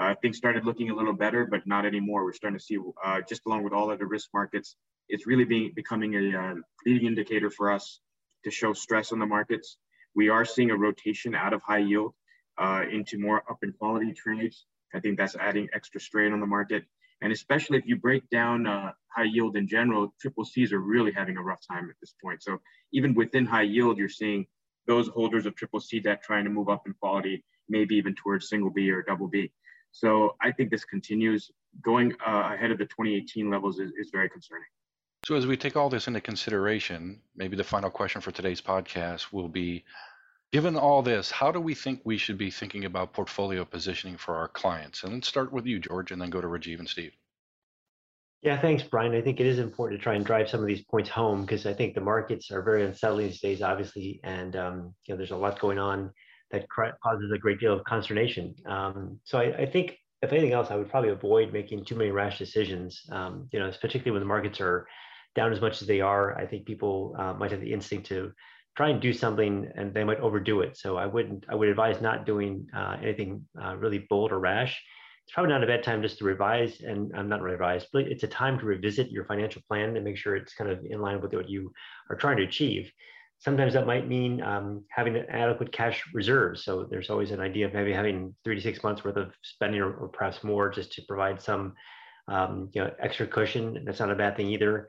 uh, 0.00 0.14
things 0.22 0.38
started 0.38 0.64
looking 0.64 0.88
a 0.88 0.94
little 0.94 1.12
better, 1.12 1.44
but 1.44 1.66
not 1.66 1.84
anymore. 1.84 2.24
We're 2.24 2.32
starting 2.32 2.58
to 2.58 2.64
see, 2.64 2.78
uh, 3.04 3.20
just 3.28 3.42
along 3.46 3.64
with 3.64 3.74
all 3.74 3.90
other 3.90 4.06
risk 4.06 4.30
markets, 4.32 4.74
it's 5.10 5.26
really 5.26 5.44
being 5.44 5.72
becoming 5.76 6.14
a 6.14 6.38
uh, 6.38 6.54
leading 6.86 7.08
indicator 7.08 7.50
for 7.50 7.70
us 7.70 8.00
to 8.44 8.50
show 8.50 8.72
stress 8.72 9.12
on 9.12 9.18
the 9.18 9.26
markets. 9.26 9.76
We 10.14 10.30
are 10.30 10.46
seeing 10.46 10.70
a 10.70 10.76
rotation 10.76 11.34
out 11.34 11.52
of 11.52 11.60
high 11.60 11.78
yield 11.78 12.14
uh, 12.56 12.84
into 12.90 13.18
more 13.18 13.42
up 13.50 13.58
in 13.62 13.72
quality 13.72 14.14
trades. 14.14 14.64
I 14.94 15.00
think 15.00 15.18
that's 15.18 15.36
adding 15.36 15.68
extra 15.74 16.00
strain 16.00 16.32
on 16.32 16.40
the 16.40 16.46
market. 16.46 16.84
And 17.22 17.32
especially 17.32 17.78
if 17.78 17.86
you 17.86 17.96
break 17.96 18.28
down 18.30 18.66
uh, 18.66 18.92
high 19.14 19.24
yield 19.24 19.56
in 19.56 19.68
general, 19.68 20.14
triple 20.20 20.44
C's 20.44 20.72
are 20.72 20.80
really 20.80 21.12
having 21.12 21.36
a 21.36 21.42
rough 21.42 21.60
time 21.70 21.88
at 21.90 21.96
this 22.00 22.14
point. 22.22 22.42
So 22.42 22.58
even 22.92 23.14
within 23.14 23.44
high 23.44 23.62
yield, 23.62 23.98
you're 23.98 24.08
seeing 24.08 24.46
those 24.86 25.08
holders 25.08 25.46
of 25.46 25.54
triple 25.54 25.80
C 25.80 26.00
debt 26.00 26.22
trying 26.22 26.44
to 26.44 26.50
move 26.50 26.68
up 26.68 26.86
in 26.86 26.94
quality, 26.94 27.44
maybe 27.68 27.94
even 27.96 28.14
towards 28.14 28.48
single 28.48 28.70
B 28.70 28.90
or 28.90 29.02
double 29.02 29.28
B. 29.28 29.52
So 29.92 30.36
I 30.40 30.52
think 30.52 30.70
this 30.70 30.84
continues 30.84 31.50
going 31.82 32.12
uh, 32.26 32.50
ahead 32.54 32.70
of 32.70 32.78
the 32.78 32.86
2018 32.86 33.50
levels 33.50 33.78
is, 33.78 33.92
is 33.98 34.10
very 34.10 34.28
concerning. 34.28 34.66
So 35.24 35.34
as 35.34 35.46
we 35.46 35.56
take 35.56 35.76
all 35.76 35.90
this 35.90 36.08
into 36.08 36.20
consideration, 36.20 37.20
maybe 37.36 37.56
the 37.56 37.64
final 37.64 37.90
question 37.90 38.20
for 38.20 38.30
today's 38.30 38.60
podcast 38.60 39.32
will 39.32 39.48
be, 39.48 39.84
given 40.52 40.76
all 40.76 41.02
this, 41.02 41.30
how 41.30 41.52
do 41.52 41.60
we 41.60 41.74
think 41.74 42.00
we 42.04 42.18
should 42.18 42.38
be 42.38 42.50
thinking 42.50 42.84
about 42.84 43.12
portfolio 43.12 43.64
positioning 43.64 44.16
for 44.16 44.36
our 44.36 44.48
clients? 44.48 45.04
And 45.04 45.14
let's 45.14 45.28
start 45.28 45.52
with 45.52 45.66
you, 45.66 45.78
George, 45.78 46.10
and 46.10 46.20
then 46.20 46.30
go 46.30 46.40
to 46.40 46.46
Rajeev 46.46 46.78
and 46.78 46.88
Steve. 46.88 47.12
Yeah, 48.42 48.58
thanks, 48.58 48.82
Brian. 48.82 49.14
I 49.14 49.20
think 49.20 49.38
it 49.38 49.46
is 49.46 49.58
important 49.58 50.00
to 50.00 50.02
try 50.02 50.14
and 50.14 50.24
drive 50.24 50.48
some 50.48 50.60
of 50.60 50.66
these 50.66 50.82
points 50.82 51.10
home 51.10 51.42
because 51.42 51.66
I 51.66 51.74
think 51.74 51.94
the 51.94 52.00
markets 52.00 52.50
are 52.50 52.62
very 52.62 52.84
unsettling 52.84 53.26
these 53.26 53.40
days, 53.40 53.60
obviously, 53.60 54.18
and 54.24 54.56
um, 54.56 54.94
you 55.04 55.12
know 55.12 55.18
there's 55.18 55.30
a 55.30 55.36
lot 55.36 55.60
going 55.60 55.78
on 55.78 56.10
that 56.50 56.66
causes 56.70 57.30
a 57.32 57.38
great 57.38 57.60
deal 57.60 57.74
of 57.74 57.84
consternation. 57.84 58.54
Um, 58.66 59.20
so 59.24 59.38
I, 59.38 59.58
I, 59.58 59.66
think, 59.66 59.96
if 60.22 60.32
anything 60.32 60.52
else, 60.52 60.70
I 60.70 60.76
would 60.76 60.90
probably 60.90 61.10
avoid 61.10 61.52
making 61.52 61.84
too 61.84 61.94
many 61.94 62.10
rash 62.10 62.38
decisions. 62.38 63.02
Um, 63.12 63.46
you 63.52 63.60
know, 63.60 63.70
particularly 63.78 64.12
when 64.12 64.20
the 64.20 64.26
markets 64.26 64.60
are 64.60 64.86
down 65.34 65.52
as 65.52 65.60
much 65.60 65.80
as 65.80 65.86
they 65.86 66.00
are. 66.00 66.36
I 66.36 66.46
think 66.46 66.66
people 66.66 67.14
uh, 67.18 67.34
might 67.34 67.50
have 67.50 67.60
the 67.60 67.72
instinct 67.72 68.06
to 68.08 68.32
try 68.76 68.88
and 68.90 69.00
do 69.00 69.12
something, 69.12 69.68
and 69.74 69.92
they 69.92 70.04
might 70.04 70.20
overdo 70.20 70.60
it. 70.60 70.76
So 70.76 70.96
I 70.96 71.06
wouldn't. 71.06 71.44
I 71.48 71.54
would 71.54 71.68
advise 71.68 72.00
not 72.00 72.26
doing 72.26 72.66
uh, 72.76 72.96
anything 73.02 73.46
uh, 73.62 73.76
really 73.76 74.06
bold 74.08 74.32
or 74.32 74.38
rash. 74.38 74.82
It's 75.24 75.34
probably 75.34 75.52
not 75.52 75.62
a 75.62 75.66
bad 75.66 75.84
time 75.84 76.02
just 76.02 76.18
to 76.18 76.24
revise, 76.24 76.80
and 76.80 77.12
I'm 77.16 77.28
not 77.28 77.42
revise, 77.42 77.86
but 77.92 78.02
it's 78.02 78.24
a 78.24 78.28
time 78.28 78.58
to 78.58 78.66
revisit 78.66 79.10
your 79.10 79.24
financial 79.24 79.62
plan 79.68 79.94
and 79.96 80.04
make 80.04 80.16
sure 80.16 80.34
it's 80.34 80.54
kind 80.54 80.70
of 80.70 80.84
in 80.84 81.00
line 81.00 81.20
with 81.20 81.32
what 81.32 81.48
you 81.48 81.72
are 82.10 82.16
trying 82.16 82.36
to 82.38 82.42
achieve. 82.42 82.90
Sometimes 83.38 83.72
that 83.72 83.86
might 83.86 84.06
mean 84.06 84.42
um, 84.42 84.84
having 84.90 85.16
an 85.16 85.26
adequate 85.30 85.72
cash 85.72 86.02
reserves. 86.12 86.64
So 86.64 86.84
there's 86.90 87.10
always 87.10 87.30
an 87.30 87.40
idea 87.40 87.66
of 87.66 87.72
maybe 87.72 87.92
having 87.92 88.34
three 88.44 88.54
to 88.54 88.60
six 88.60 88.82
months 88.82 89.02
worth 89.02 89.16
of 89.16 89.32
spending 89.42 89.80
or, 89.80 89.94
or 89.94 90.08
perhaps 90.08 90.44
more 90.44 90.68
just 90.68 90.92
to 90.92 91.02
provide 91.08 91.40
some 91.40 91.74
um, 92.28 92.68
you 92.72 92.82
know, 92.82 92.90
extra 93.00 93.26
cushion. 93.26 93.82
That's 93.84 94.00
not 94.00 94.10
a 94.10 94.14
bad 94.14 94.36
thing 94.36 94.48
either. 94.48 94.88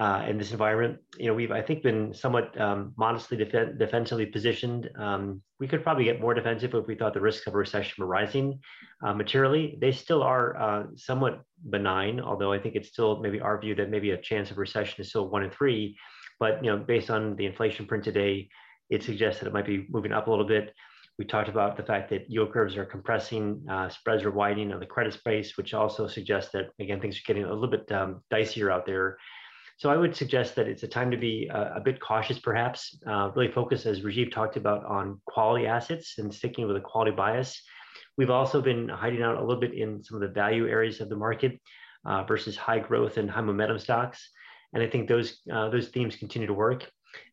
Uh, 0.00 0.24
in 0.26 0.38
this 0.38 0.50
environment, 0.50 0.98
you 1.18 1.26
know, 1.26 1.34
we've 1.34 1.52
I 1.52 1.60
think 1.60 1.82
been 1.82 2.14
somewhat 2.14 2.58
um, 2.58 2.94
modestly 2.96 3.36
def- 3.36 3.76
defensively 3.78 4.24
positioned. 4.24 4.88
Um, 4.98 5.42
we 5.58 5.68
could 5.68 5.82
probably 5.82 6.04
get 6.04 6.22
more 6.22 6.32
defensive 6.32 6.74
if 6.74 6.86
we 6.86 6.94
thought 6.94 7.12
the 7.12 7.20
risks 7.20 7.46
of 7.46 7.52
a 7.52 7.58
recession 7.58 7.96
were 7.98 8.06
rising 8.06 8.60
uh, 9.04 9.12
materially. 9.12 9.76
They 9.78 9.92
still 9.92 10.22
are 10.22 10.56
uh, 10.56 10.86
somewhat 10.96 11.42
benign, 11.68 12.18
although 12.18 12.50
I 12.50 12.58
think 12.58 12.76
it's 12.76 12.88
still 12.88 13.20
maybe 13.20 13.42
our 13.42 13.60
view 13.60 13.74
that 13.74 13.90
maybe 13.90 14.12
a 14.12 14.16
chance 14.16 14.50
of 14.50 14.56
recession 14.56 15.02
is 15.02 15.10
still 15.10 15.28
one 15.28 15.42
in 15.42 15.50
three. 15.50 15.98
But 16.38 16.64
you 16.64 16.70
know, 16.70 16.78
based 16.78 17.10
on 17.10 17.36
the 17.36 17.44
inflation 17.44 17.84
print 17.84 18.02
today, 18.02 18.48
it 18.88 19.02
suggests 19.02 19.40
that 19.40 19.48
it 19.48 19.52
might 19.52 19.66
be 19.66 19.86
moving 19.90 20.12
up 20.12 20.28
a 20.28 20.30
little 20.30 20.46
bit. 20.46 20.74
We 21.18 21.26
talked 21.26 21.50
about 21.50 21.76
the 21.76 21.82
fact 21.82 22.08
that 22.08 22.30
yield 22.30 22.54
curves 22.54 22.78
are 22.78 22.86
compressing, 22.86 23.66
uh, 23.68 23.90
spreads 23.90 24.24
are 24.24 24.30
widening 24.30 24.72
on 24.72 24.80
the 24.80 24.86
credit 24.86 25.12
space, 25.12 25.58
which 25.58 25.74
also 25.74 26.06
suggests 26.06 26.52
that 26.52 26.70
again 26.80 27.02
things 27.02 27.18
are 27.18 27.26
getting 27.26 27.44
a 27.44 27.52
little 27.52 27.68
bit 27.68 27.92
um, 27.92 28.22
dicier 28.32 28.72
out 28.72 28.86
there. 28.86 29.18
So 29.80 29.88
I 29.88 29.96
would 29.96 30.14
suggest 30.14 30.56
that 30.56 30.68
it's 30.68 30.82
a 30.82 30.86
time 30.86 31.10
to 31.10 31.16
be 31.16 31.48
a, 31.50 31.76
a 31.76 31.80
bit 31.80 32.02
cautious, 32.02 32.38
perhaps. 32.38 32.98
Uh, 33.06 33.30
really 33.34 33.50
focus, 33.50 33.86
as 33.86 34.02
Rajeev 34.02 34.30
talked 34.30 34.58
about, 34.58 34.84
on 34.84 35.18
quality 35.24 35.66
assets 35.66 36.18
and 36.18 36.34
sticking 36.34 36.66
with 36.66 36.76
a 36.76 36.80
quality 36.80 37.12
bias. 37.12 37.62
We've 38.18 38.28
also 38.28 38.60
been 38.60 38.90
hiding 38.90 39.22
out 39.22 39.38
a 39.38 39.40
little 39.40 39.58
bit 39.58 39.72
in 39.72 40.04
some 40.04 40.16
of 40.16 40.20
the 40.20 40.34
value 40.34 40.68
areas 40.68 41.00
of 41.00 41.08
the 41.08 41.16
market 41.16 41.58
uh, 42.04 42.24
versus 42.24 42.58
high 42.58 42.80
growth 42.80 43.16
and 43.16 43.30
high 43.30 43.40
momentum 43.40 43.78
stocks. 43.78 44.28
And 44.74 44.82
I 44.82 44.86
think 44.86 45.08
those 45.08 45.40
uh, 45.50 45.70
those 45.70 45.88
themes 45.88 46.14
continue 46.14 46.46
to 46.46 46.52
work. 46.52 46.86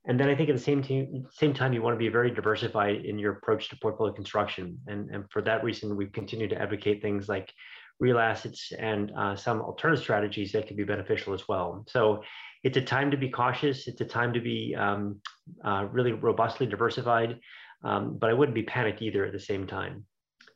And 0.05 0.17
then 0.17 0.29
I 0.29 0.35
think 0.35 0.47
at 0.47 0.55
the 0.55 0.61
same 0.61 0.81
time, 0.81 1.25
same 1.33 1.53
time, 1.53 1.73
you 1.73 1.81
want 1.81 1.95
to 1.95 1.99
be 1.99 2.07
very 2.07 2.31
diversified 2.31 3.03
in 3.03 3.19
your 3.19 3.33
approach 3.33 3.67
to 3.69 3.77
portfolio 3.81 4.13
construction. 4.13 4.79
And, 4.87 5.09
and 5.09 5.25
for 5.31 5.41
that 5.41 5.65
reason, 5.65 5.97
we 5.97 6.05
continue 6.05 6.47
to 6.47 6.61
advocate 6.61 7.01
things 7.01 7.27
like 7.27 7.51
real 7.99 8.19
assets 8.19 8.71
and 8.77 9.11
uh, 9.17 9.35
some 9.35 9.61
alternative 9.61 10.03
strategies 10.03 10.51
that 10.51 10.67
can 10.67 10.75
be 10.75 10.83
beneficial 10.83 11.33
as 11.33 11.47
well. 11.47 11.83
So 11.87 12.23
it's 12.63 12.77
a 12.77 12.81
time 12.81 13.11
to 13.11 13.17
be 13.17 13.29
cautious. 13.29 13.87
It's 13.87 14.01
a 14.01 14.05
time 14.05 14.33
to 14.33 14.39
be 14.39 14.75
um, 14.77 15.19
uh, 15.63 15.87
really 15.91 16.11
robustly 16.11 16.67
diversified, 16.67 17.39
um, 17.83 18.17
but 18.19 18.29
I 18.29 18.33
wouldn't 18.33 18.55
be 18.55 18.63
panicked 18.63 19.01
either 19.01 19.25
at 19.25 19.31
the 19.31 19.39
same 19.39 19.67
time. 19.67 20.05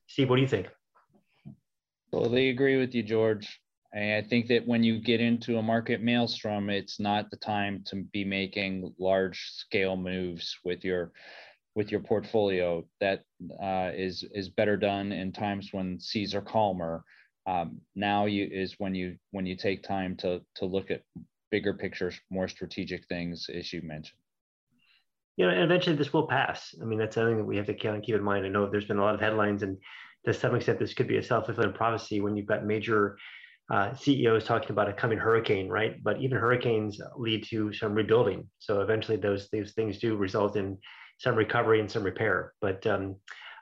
Steve, 0.07 0.29
what 0.29 0.35
do 0.35 0.41
you 0.41 0.47
think? 0.47 0.67
Totally 2.11 2.49
agree 2.49 2.77
with 2.77 2.93
you, 2.93 3.03
George. 3.03 3.61
I 3.93 4.23
think 4.29 4.47
that 4.47 4.65
when 4.65 4.83
you 4.83 4.99
get 4.99 5.19
into 5.19 5.57
a 5.57 5.61
market 5.61 6.01
maelstrom, 6.01 6.69
it's 6.69 6.99
not 6.99 7.29
the 7.29 7.37
time 7.37 7.83
to 7.87 8.03
be 8.13 8.23
making 8.23 8.93
large 8.97 9.51
scale 9.51 9.97
moves 9.97 10.57
with 10.63 10.85
your 10.85 11.11
with 11.75 11.91
your 11.91 11.99
portfolio. 11.99 12.85
That 13.01 13.23
uh, 13.61 13.91
is 13.93 14.23
is 14.33 14.49
better 14.49 14.77
done 14.77 15.11
in 15.11 15.33
times 15.33 15.69
when 15.71 15.99
seas 15.99 16.33
are 16.33 16.41
calmer. 16.41 17.03
Um, 17.47 17.81
now 17.95 18.25
you 18.25 18.47
is 18.51 18.75
when 18.77 18.93
you 18.93 19.17
when 19.31 19.45
you 19.45 19.55
take 19.55 19.83
time 19.83 20.15
to 20.17 20.41
to 20.55 20.65
look 20.65 20.91
at 20.91 21.01
bigger 21.49 21.73
pictures 21.73 22.19
more 22.29 22.47
strategic 22.47 23.07
things, 23.07 23.49
as 23.53 23.71
you 23.73 23.81
mentioned. 23.81 24.17
You 25.37 25.45
know, 25.45 25.51
and 25.51 25.63
eventually 25.63 25.95
this 25.95 26.13
will 26.13 26.27
pass. 26.27 26.75
I 26.81 26.85
mean, 26.85 26.99
that's 26.99 27.15
something 27.15 27.37
that 27.37 27.45
we 27.45 27.57
have 27.57 27.65
to 27.67 27.73
kind 27.73 27.97
of 27.97 28.03
keep 28.03 28.15
in 28.15 28.23
mind. 28.23 28.45
I 28.45 28.49
know 28.49 28.69
there's 28.69 28.85
been 28.85 28.99
a 28.99 29.03
lot 29.03 29.15
of 29.15 29.21
headlines, 29.21 29.63
and 29.63 29.77
to 30.25 30.33
some 30.33 30.55
extent, 30.55 30.79
this 30.79 30.93
could 30.93 31.07
be 31.07 31.17
a 31.17 31.23
self-fulfilling 31.23 31.73
prophecy 31.73 32.21
when 32.21 32.35
you've 32.35 32.45
got 32.45 32.65
major 32.65 33.17
uh, 33.71 33.93
CEOs 33.93 34.43
talking 34.43 34.71
about 34.71 34.89
a 34.89 34.93
coming 34.93 35.17
hurricane, 35.17 35.69
right? 35.69 36.03
But 36.03 36.21
even 36.21 36.37
hurricanes 36.37 36.99
lead 37.17 37.45
to 37.45 37.71
some 37.73 37.93
rebuilding. 37.93 38.49
So 38.59 38.81
eventually, 38.81 39.17
those 39.17 39.49
those 39.49 39.71
things 39.71 39.99
do 39.99 40.15
result 40.15 40.57
in 40.57 40.77
some 41.17 41.35
recovery 41.35 41.79
and 41.79 41.89
some 41.89 42.03
repair. 42.03 42.53
But 42.61 42.85
um, 42.85 43.15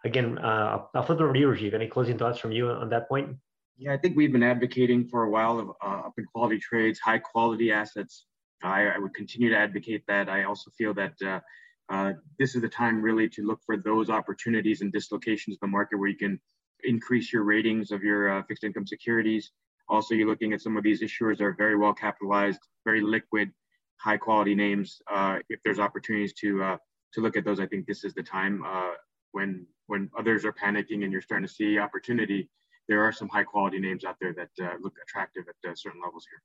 again, 0.04 0.38
uh, 0.40 0.80
I'll 0.96 1.04
flip 1.04 1.22
over 1.22 1.34
to 1.34 1.40
you, 1.40 1.48
Rajeev. 1.48 1.74
Any 1.74 1.88
closing 1.88 2.18
thoughts 2.18 2.40
from 2.40 2.52
you 2.52 2.70
on 2.70 2.90
that 2.90 3.08
point? 3.08 3.38
Yeah, 3.82 3.94
I 3.94 3.98
think 3.98 4.18
we've 4.18 4.34
been 4.34 4.44
advocating 4.44 5.08
for 5.08 5.24
a 5.24 5.30
while 5.30 5.58
of 5.58 5.70
uh, 5.82 6.08
up 6.08 6.14
in 6.18 6.26
quality 6.26 6.60
trades, 6.60 7.00
high 7.00 7.20
quality 7.20 7.72
assets. 7.72 8.26
I, 8.62 8.88
I, 8.88 8.98
would 9.00 9.14
continue 9.14 9.50
to 9.52 9.58
advocate 9.58 10.04
that. 10.10 10.28
I 10.28 10.44
also 10.44 10.70
feel 10.78 10.94
that 10.96 11.14
uh, 11.26 11.40
uh, 11.88 12.12
this 12.38 12.56
is 12.56 12.62
the 12.62 12.68
time 12.68 13.02
really 13.02 13.30
to 13.30 13.48
look 13.48 13.62
for 13.66 13.78
those 13.78 14.10
opportunities 14.10 14.82
and 14.82 14.92
dislocations 14.92 15.56
in 15.56 15.60
the 15.62 15.72
market 15.72 15.98
where 15.98 16.10
you 16.10 16.18
can 16.18 16.42
increase 16.84 17.32
your 17.32 17.44
ratings 17.44 17.92
of 17.92 18.04
your 18.04 18.30
uh, 18.30 18.44
fixed 18.50 18.66
income 18.66 18.86
securities. 18.86 19.52
Also, 19.88 20.14
you're 20.14 20.28
looking 20.28 20.52
at 20.52 20.60
some 20.60 20.76
of 20.76 20.84
these 20.84 21.02
issuers 21.02 21.38
that 21.38 21.46
are 21.46 21.56
very 21.58 21.78
well 21.78 21.94
capitalized, 21.94 22.60
very 22.84 23.00
liquid, 23.00 23.50
high 23.96 24.18
quality 24.18 24.56
names. 24.56 25.02
Uh, 25.10 25.38
if 25.48 25.62
there's 25.64 25.80
opportunities 25.80 26.34
to 26.34 26.62
uh, 26.62 26.78
to 27.14 27.22
look 27.22 27.38
at 27.38 27.46
those, 27.46 27.62
I 27.62 27.66
think 27.66 27.88
this 27.88 28.04
is 28.04 28.14
the 28.14 28.24
time 28.24 28.62
when 29.32 29.66
when 29.88 30.10
others 30.20 30.44
are 30.44 30.52
panicking 30.52 31.06
and 31.06 31.14
you're 31.14 31.22
starting 31.22 31.48
to 31.48 31.54
see 31.54 31.80
opportunity 31.80 32.50
there 32.90 33.04
are 33.06 33.14
some 33.14 33.30
high 33.30 33.44
quality 33.44 33.80
names 33.80 34.04
out 34.04 34.18
there 34.20 34.34
that 34.34 34.50
uh, 34.62 34.76
look 34.82 34.96
attractive 35.02 35.46
at 35.48 35.70
uh, 35.70 35.76
certain 35.76 36.02
levels 36.04 36.26
here. 36.30 36.42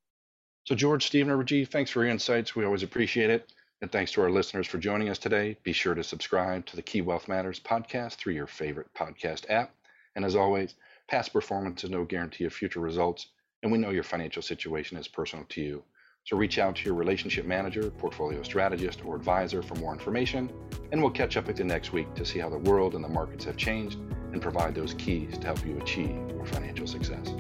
So, 0.65 0.75
George, 0.75 1.07
Stephen, 1.07 1.33
or 1.33 1.43
Rajeev, 1.43 1.69
thanks 1.69 1.91
for 1.91 2.05
your 2.05 2.13
insights. 2.13 2.55
We 2.55 2.65
always 2.65 2.83
appreciate 2.83 3.31
it. 3.31 3.53
And 3.83 3.91
thanks 3.91 4.13
to 4.13 4.23
our 4.23 4.31
listeners 4.31 4.67
for 4.67 4.79
joining 4.79 5.09
us 5.09 5.19
today. 5.19 5.59
Be 5.63 5.73
sure 5.73 5.95
to 5.95 6.05
subscribe 6.05 6.65
to 6.67 6.77
the 6.77 6.83
Key 6.83 7.03
Wealth 7.03 7.29
Matters 7.29 7.61
podcast 7.61 8.15
through 8.15 8.35
your 8.35 8.47
favorite 8.47 8.87
podcast 8.95 9.51
app. 9.51 9.75
And 10.17 10.25
as 10.25 10.37
always, 10.37 10.75
past 11.09 11.33
performance 11.33 11.85
is 11.85 11.91
no 11.91 12.05
guarantee 12.05 12.45
of 12.45 12.53
future 12.53 12.81
results. 12.81 13.27
And 13.63 13.73
we 13.73 13.79
know 13.79 13.91
your 13.91 14.05
financial 14.05 14.43
situation 14.43 14.97
is 14.97 15.09
personal 15.09 15.45
to 15.51 15.61
you. 15.61 15.83
So 16.25 16.39
reach 16.39 16.59
out 16.59 16.77
to 16.77 16.85
your 16.87 16.95
relationship 16.95 17.45
manager, 17.45 17.91
portfolio 17.91 18.43
strategist, 18.43 19.05
or 19.05 19.15
advisor 19.15 19.63
for 19.63 19.75
more 19.75 19.93
information. 19.93 20.51
And 20.91 21.03
we'll 21.03 21.11
catch 21.11 21.37
up 21.37 21.47
with 21.47 21.59
you 21.59 21.67
next 21.67 21.93
week 21.93 22.15
to 22.15 22.25
see 22.25 22.39
how 22.39 22.49
the 22.49 22.57
world 22.57 22.95
and 22.95 23.05
the 23.05 23.09
markets 23.09 23.45
have 23.45 23.59
changed 23.59 23.99
and 24.33 24.41
provide 24.41 24.75
those 24.75 24.95
keys 24.95 25.37
to 25.37 25.47
help 25.47 25.67
you 25.67 25.77
achieve 25.77 26.17
your 26.31 26.47
financial 26.47 26.87
success. 26.87 27.35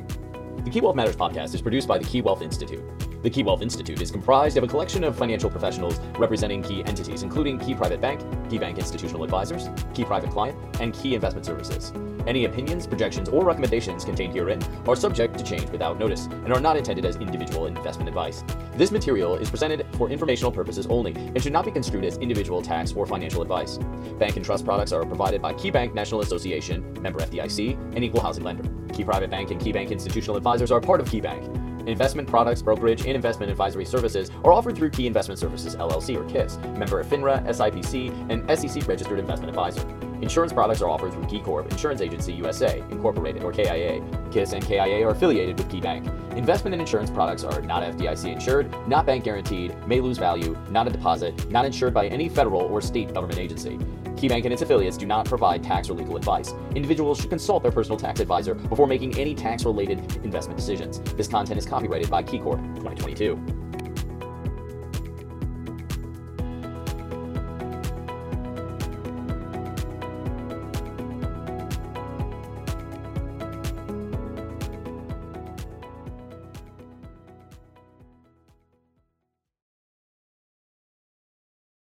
The 0.64 0.70
Key 0.70 0.83
Wealth 0.83 0.97
Matters 0.97 1.16
podcast 1.16 1.55
is 1.55 1.62
produced 1.62 1.88
by 1.88 1.97
the 1.97 2.05
Key 2.05 2.20
Wealth 2.20 2.42
Institute. 2.42 2.85
The 3.25 3.31
Key 3.31 3.43
Wealth 3.43 3.63
Institute 3.63 4.03
is 4.03 4.11
comprised 4.11 4.59
of 4.59 4.65
a 4.65 4.67
collection 4.67 5.03
of 5.03 5.17
financial 5.17 5.49
professionals 5.49 5.99
representing 6.19 6.63
key 6.63 6.85
entities, 6.85 7.23
including 7.23 7.59
Key 7.59 7.75
Private 7.75 7.99
Bank, 7.99 8.21
Key 8.51 8.59
Bank 8.59 8.77
Institutional 8.77 9.25
Advisors, 9.25 9.71
Key 9.95 10.05
Private 10.05 10.31
Client, 10.31 10.59
and 10.79 10.93
Key 10.93 11.15
Investment 11.15 11.47
Services. 11.47 11.91
Any 12.27 12.45
opinions, 12.45 12.87
projections, 12.87 13.31
or 13.31 13.43
recommendations 13.43 14.05
contained 14.05 14.35
herein 14.35 14.63
are 14.87 14.95
subject 14.95 15.39
to 15.39 15.45
change 15.45 15.71
without 15.71 15.99
notice 15.99 16.27
and 16.27 16.53
are 16.53 16.61
not 16.61 16.77
intended 16.77 17.07
as 17.07 17.17
individual 17.17 17.65
investment 17.65 18.11
advice. 18.11 18.45
This 18.75 18.91
material 18.91 19.37
is 19.37 19.49
presented 19.49 19.87
for 19.97 20.11
informational 20.11 20.53
purposes 20.53 20.87
only 20.89 21.15
and 21.15 21.43
should 21.43 21.55
not 21.55 21.65
be 21.65 21.71
construed 21.71 22.05
as 22.05 22.19
individual 22.19 22.61
tax 22.61 22.93
or 22.93 23.07
financial 23.07 23.41
advice. 23.41 23.79
Bank 24.19 24.37
and 24.37 24.45
trust 24.45 24.67
products 24.67 24.93
are 24.93 25.03
provided 25.07 25.41
by 25.41 25.55
Key 25.55 25.71
Bank 25.71 25.95
National 25.95 26.21
Association, 26.21 26.93
member 27.01 27.21
FDIC, 27.21 27.73
and 27.95 28.05
equal 28.05 28.21
housing 28.21 28.45
lender. 28.45 28.69
Key 28.93 29.05
Private 29.05 29.31
Bank 29.31 29.51
and 29.51 29.59
Key 29.59 29.73
Bank 29.73 29.91
Institutional 29.91 30.37
Advisors 30.37 30.71
are 30.71 30.83
part 30.83 31.01
of 31.01 31.11
Key 31.11 31.23
Bank. 31.23 31.63
Investment 31.87 32.27
products, 32.27 32.62
brokerage, 32.62 33.03
and 33.03 33.11
investment 33.11 33.51
advisory 33.51 33.85
services 33.85 34.31
are 34.42 34.53
offered 34.53 34.75
through 34.75 34.90
Key 34.90 35.07
Investment 35.07 35.38
Services 35.38 35.77
LLC 35.77 36.16
or 36.16 36.25
KISS, 36.25 36.57
member 36.79 37.01
of 37.01 37.07
FINRA, 37.07 37.47
SIPC, 37.47 38.31
and 38.31 38.59
SEC 38.59 38.88
registered 38.88 39.18
investment 39.18 39.51
advisor. 39.51 39.87
Insurance 40.23 40.53
products 40.53 40.81
are 40.81 40.88
offered 40.88 41.12
through 41.12 41.25
KeyCorp 41.25 41.70
Insurance 41.70 42.01
Agency 42.01 42.33
USA, 42.33 42.79
Incorporated, 42.90 43.42
or 43.42 43.53
KIA. 43.53 44.03
KISS 44.31 44.55
and 44.55 44.64
KIA 44.64 45.07
are 45.07 45.11
affiliated 45.11 45.59
with 45.59 45.68
KeyBank. 45.68 46.35
Investment 46.35 46.73
and 46.73 46.81
insurance 46.81 47.11
products 47.11 47.44
are 47.44 47.61
not 47.61 47.83
FDIC 47.83 48.33
insured, 48.33 48.75
not 48.88 49.05
bank 49.05 49.25
guaranteed, 49.25 49.77
may 49.87 50.01
lose 50.01 50.16
value, 50.16 50.57
not 50.70 50.87
a 50.87 50.90
deposit, 50.90 51.51
not 51.51 51.66
insured 51.66 51.92
by 51.92 52.07
any 52.07 52.29
federal 52.31 52.62
or 52.62 52.81
state 52.81 53.12
government 53.12 53.38
agency. 53.38 53.79
KeyBank 54.25 54.45
and 54.45 54.53
its 54.55 54.63
affiliates 54.63 54.97
do 54.97 55.05
not 55.05 55.27
provide 55.27 55.63
tax 55.63 55.91
or 55.91 55.95
legal 55.95 56.17
advice. 56.17 56.55
Individuals 56.75 57.21
should 57.21 57.29
consult 57.29 57.63
their 57.63 57.73
personal 57.73 57.99
tax 57.99 58.21
advisor 58.21 58.55
before 58.55 58.87
making 58.87 59.19
any 59.19 59.35
tax 59.35 59.65
related 59.67 59.99
investment 60.25 60.57
decisions. 60.57 61.01
This 61.15 61.29
content 61.29 61.59
is 61.59 61.67
copyrighted 61.67 62.09
by 62.09 62.23
KeyCorp 62.23 62.75
2022. 62.77 63.63